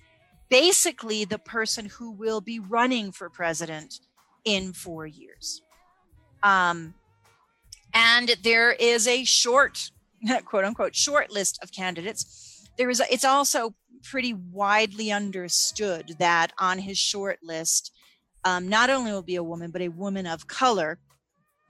basically 0.48 1.24
the 1.24 1.38
person 1.38 1.87
who 1.87 2.11
will 2.11 2.40
be 2.40 2.59
running 2.59 3.12
for 3.12 3.31
president 3.31 4.00
in 4.44 4.72
four 4.72 5.07
years. 5.07 5.62
Um, 6.42 6.94
and 7.94 8.37
there 8.42 8.72
is 8.72 9.07
a 9.07 9.24
short, 9.24 9.90
quote 10.44 10.64
unquote, 10.64 10.94
short 10.94 11.30
list 11.30 11.59
of 11.62 11.72
candidates. 11.72 12.68
There 12.76 12.90
is, 12.90 13.00
a, 13.00 13.12
it's 13.12 13.24
also 13.24 13.74
pretty 14.02 14.35
widely 14.35 15.12
understood 15.12 16.16
that 16.18 16.52
on 16.59 16.78
his 16.78 16.98
short 16.98 17.38
list, 17.42 17.92
um, 18.44 18.68
not 18.68 18.90
only 18.90 19.12
will 19.12 19.22
be 19.22 19.37
a 19.37 19.42
woman, 19.42 19.70
but 19.70 19.83
a 19.83 19.88
woman 19.88 20.26
of 20.26 20.46
color. 20.46 20.98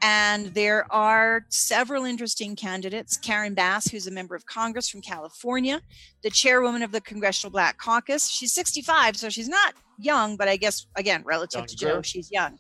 And 0.02 0.46
there 0.54 0.90
are 0.90 1.44
several 1.50 2.04
interesting 2.04 2.56
candidates. 2.56 3.18
Karen 3.18 3.52
Bass, 3.52 3.88
who's 3.88 4.06
a 4.06 4.10
member 4.10 4.34
of 4.34 4.46
Congress 4.46 4.88
from 4.88 5.02
California, 5.02 5.82
the 6.22 6.30
chairwoman 6.30 6.82
of 6.82 6.90
the 6.90 7.02
Congressional 7.02 7.50
Black 7.50 7.76
Caucus. 7.76 8.28
She's 8.28 8.52
65, 8.54 9.16
so 9.16 9.28
she's 9.28 9.48
not 9.48 9.74
young, 9.98 10.36
but 10.38 10.48
I 10.48 10.56
guess, 10.56 10.86
again, 10.96 11.22
relative 11.26 11.66
to 11.66 11.76
Joe, 11.76 12.00
she's 12.00 12.30
young. 12.30 12.58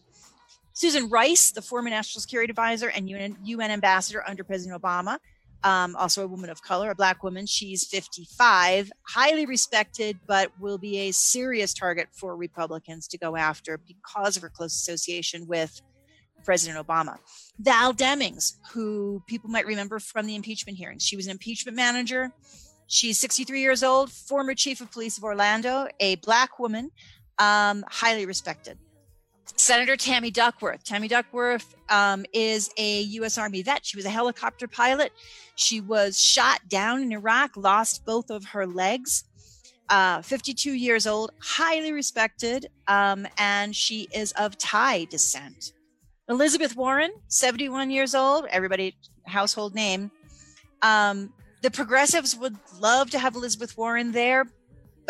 Susan 0.74 1.08
Rice, 1.08 1.50
the 1.50 1.62
former 1.62 1.88
National 1.88 2.20
Security 2.20 2.50
Advisor 2.50 2.88
and 2.88 3.08
UN, 3.08 3.36
UN 3.42 3.70
Ambassador 3.70 4.22
under 4.28 4.44
President 4.44 4.80
Obama, 4.80 5.18
um, 5.64 5.94
also 5.96 6.24
a 6.24 6.26
woman 6.26 6.50
of 6.50 6.62
color, 6.62 6.90
a 6.90 6.94
black 6.94 7.22
woman. 7.22 7.46
She's 7.46 7.86
55, 7.86 8.90
highly 9.08 9.46
respected, 9.46 10.18
but 10.26 10.50
will 10.58 10.78
be 10.78 10.98
a 10.98 11.12
serious 11.12 11.74
target 11.74 12.08
for 12.12 12.36
Republicans 12.36 13.06
to 13.08 13.18
go 13.18 13.36
after 13.36 13.78
because 13.78 14.36
of 14.36 14.42
her 14.42 14.48
close 14.48 14.74
association 14.74 15.46
with 15.46 15.80
President 16.44 16.84
Obama. 16.84 17.18
Val 17.58 17.92
Demings, 17.92 18.54
who 18.72 19.22
people 19.26 19.50
might 19.50 19.66
remember 19.66 19.98
from 19.98 20.26
the 20.26 20.34
impeachment 20.34 20.78
hearings, 20.78 21.02
she 21.04 21.16
was 21.16 21.26
an 21.26 21.32
impeachment 21.32 21.76
manager. 21.76 22.32
She's 22.86 23.18
63 23.18 23.60
years 23.60 23.82
old, 23.82 24.10
former 24.10 24.54
chief 24.54 24.80
of 24.80 24.90
police 24.90 25.16
of 25.16 25.24
Orlando, 25.24 25.86
a 26.00 26.16
black 26.16 26.58
woman, 26.58 26.90
um, 27.38 27.84
highly 27.88 28.26
respected. 28.26 28.78
Senator 29.56 29.96
Tammy 29.96 30.30
Duckworth. 30.30 30.84
Tammy 30.84 31.08
Duckworth 31.08 31.74
um, 31.88 32.24
is 32.32 32.70
a 32.76 33.02
U.S. 33.02 33.38
Army 33.38 33.62
vet. 33.62 33.84
She 33.84 33.96
was 33.96 34.04
a 34.04 34.10
helicopter 34.10 34.68
pilot. 34.68 35.12
She 35.56 35.80
was 35.80 36.20
shot 36.20 36.60
down 36.68 37.02
in 37.02 37.12
Iraq, 37.12 37.56
lost 37.56 38.04
both 38.04 38.30
of 38.30 38.44
her 38.46 38.66
legs. 38.66 39.24
Uh, 39.88 40.22
52 40.22 40.72
years 40.72 41.06
old, 41.06 41.32
highly 41.40 41.92
respected, 41.92 42.70
um, 42.86 43.26
and 43.38 43.74
she 43.74 44.08
is 44.12 44.30
of 44.32 44.56
Thai 44.56 45.06
descent. 45.06 45.72
Elizabeth 46.28 46.76
Warren, 46.76 47.10
71 47.26 47.90
years 47.90 48.14
old, 48.14 48.46
everybody 48.50 48.94
household 49.26 49.74
name. 49.74 50.12
Um, 50.80 51.32
the 51.62 51.72
progressives 51.72 52.36
would 52.36 52.56
love 52.78 53.10
to 53.10 53.18
have 53.18 53.34
Elizabeth 53.34 53.76
Warren 53.76 54.12
there, 54.12 54.46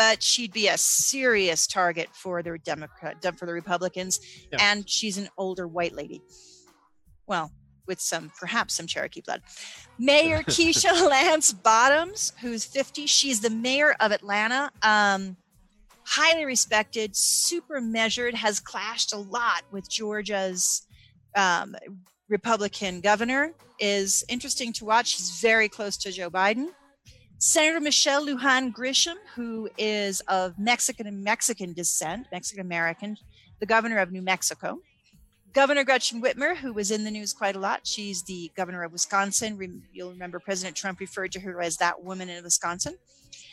but 0.01 0.23
she'd 0.23 0.51
be 0.55 0.67
a 0.69 0.79
serious 0.79 1.67
target 1.67 2.09
for 2.15 2.43
the 2.43 2.57
Democrat 2.65 3.23
for 3.37 3.45
the 3.45 3.53
Republicans, 3.53 4.19
Yeah. 4.51 4.57
and 4.59 4.89
she's 4.89 5.19
an 5.19 5.29
older 5.37 5.69
white 5.69 5.93
lady. 5.93 6.23
Well, 7.27 7.53
with 7.87 8.01
some 8.01 8.33
perhaps 8.41 8.73
some 8.73 8.87
Cherokee 8.87 9.21
blood. 9.21 9.43
Mayor 9.99 10.43
Keisha 10.55 11.07
Lance 11.07 11.53
Bottoms, 11.53 12.33
who's 12.41 12.65
50, 12.65 13.07
she's 13.07 13.41
the 13.43 13.51
mayor 13.51 13.95
of 14.01 14.11
Atlanta. 14.11 14.71
Um, 14.81 15.37
highly 16.07 16.47
respected, 16.47 17.15
super 17.15 17.83
measured, 17.83 18.33
has 18.33 18.59
clashed 18.59 19.13
a 19.13 19.19
lot 19.19 19.65
with 19.71 19.87
Georgia's 19.87 20.81
um, 21.37 21.77
Republican 22.31 23.03
governor. 23.03 23.53
Is 23.79 24.25
interesting 24.31 24.73
to 24.75 24.87
watch. 24.87 25.09
She's 25.17 25.41
very 25.43 25.69
close 25.69 25.99
to 25.99 26.11
Joe 26.11 26.31
Biden. 26.31 26.69
Senator 27.43 27.81
Michelle 27.81 28.27
Lujan 28.27 28.71
Grisham, 28.71 29.15
who 29.35 29.71
is 29.79 30.21
of 30.29 30.59
Mexican 30.59 31.07
and 31.07 31.25
Mexican 31.25 31.73
descent, 31.73 32.27
Mexican 32.31 32.61
American, 32.61 33.17
the 33.61 33.67
governor 33.67 33.97
of 33.97 34.13
New 34.13 34.21
Mexico. 34.21 34.81
Governor 35.55 35.83
Gretchen 35.83 36.21
Whitmer, 36.21 36.55
who 36.55 36.75
was 36.75 36.91
in 36.91 37.03
the 37.03 37.11
news 37.11 37.33
quite 37.33 37.57
a 37.57 37.59
lot. 37.59 37.87
She's 37.87 38.23
the 38.25 38.53
governor 38.59 38.83
of 38.85 38.93
Wisconsin. 38.93 39.83
You'll 39.91 40.11
remember 40.11 40.39
President 40.39 40.77
Trump 40.77 41.01
referred 41.01 41.33
to 41.33 41.41
her 41.41 41.63
as 41.63 41.79
that 41.79 42.05
woman 42.05 42.29
in 42.29 42.45
Wisconsin. 42.45 42.97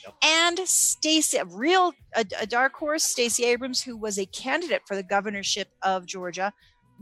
Yep. 0.04 0.16
And 0.22 0.60
Stacey, 0.68 1.38
a 1.38 1.46
real 1.46 1.94
a, 2.14 2.26
a 2.42 2.46
dark 2.46 2.74
horse, 2.74 3.06
Stacey 3.06 3.46
Abrams, 3.46 3.82
who 3.82 3.96
was 3.96 4.20
a 4.20 4.26
candidate 4.26 4.82
for 4.86 4.98
the 4.98 5.04
governorship 5.04 5.70
of 5.82 6.06
Georgia, 6.06 6.52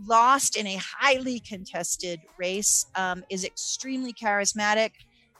lost 0.05 0.55
in 0.55 0.67
a 0.67 0.75
highly 0.75 1.39
contested 1.39 2.19
race, 2.37 2.85
um, 2.93 3.23
is 3.31 3.43
extremely 3.43 4.13
charismatic, 4.13 4.91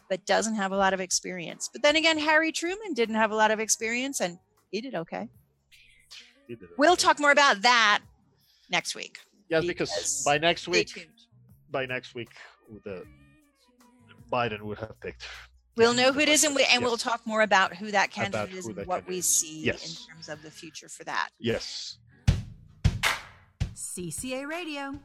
but 0.10 0.26
doesn't 0.26 0.56
have 0.56 0.72
a 0.72 0.78
lot 0.78 0.94
of 0.94 1.00
experience. 1.00 1.70
But 1.72 1.82
then 1.82 1.96
again, 1.96 2.18
Harry 2.18 2.52
Truman 2.52 2.94
didn't 2.94 3.16
have 3.16 3.32
a 3.32 3.36
lot 3.36 3.52
of 3.52 3.60
experience 3.60 4.20
and 4.20 4.38
he 4.72 4.82
did 4.82 4.96
okay. 4.96 5.30
He 6.48 6.56
did 6.56 6.64
it. 6.64 6.70
We'll 6.78 6.96
talk 6.96 7.20
more 7.20 7.32
about 7.32 7.62
that 7.64 8.02
next 8.70 8.96
week. 8.96 9.18
Yes, 9.50 9.66
because 9.66 9.90
because 9.90 10.24
by 10.26 10.38
next 10.38 10.68
week, 10.68 11.08
by 11.72 11.86
next 11.86 12.16
week, 12.16 12.30
the 12.84 13.04
Biden 14.32 14.62
would 14.62 14.80
have 14.80 15.00
picked. 15.00 15.28
We'll 15.78 15.94
know 15.94 16.14
who 16.14 16.22
it 16.22 16.30
is, 16.30 16.44
and, 16.46 16.56
we, 16.56 16.64
and 16.64 16.82
yes. 16.82 16.82
we'll 16.82 16.98
talk 16.98 17.22
more 17.26 17.42
about 17.42 17.76
who 17.76 17.92
that 17.92 18.08
About 18.08 18.32
candidate 18.32 18.56
is 18.56 18.66
who 18.66 18.72
and 18.72 18.88
what 18.88 19.00
candidate 19.00 19.10
we 19.10 19.22
see 19.22 19.64
Yes. 19.64 19.90
in 19.90 20.14
terms 20.14 20.30
of 20.30 20.42
the 20.42 20.50
future 20.50 20.88
for 20.88 21.04
that. 21.04 21.30
Yes. 21.38 21.98
CCA 23.76 24.48
Radio. 24.48 24.98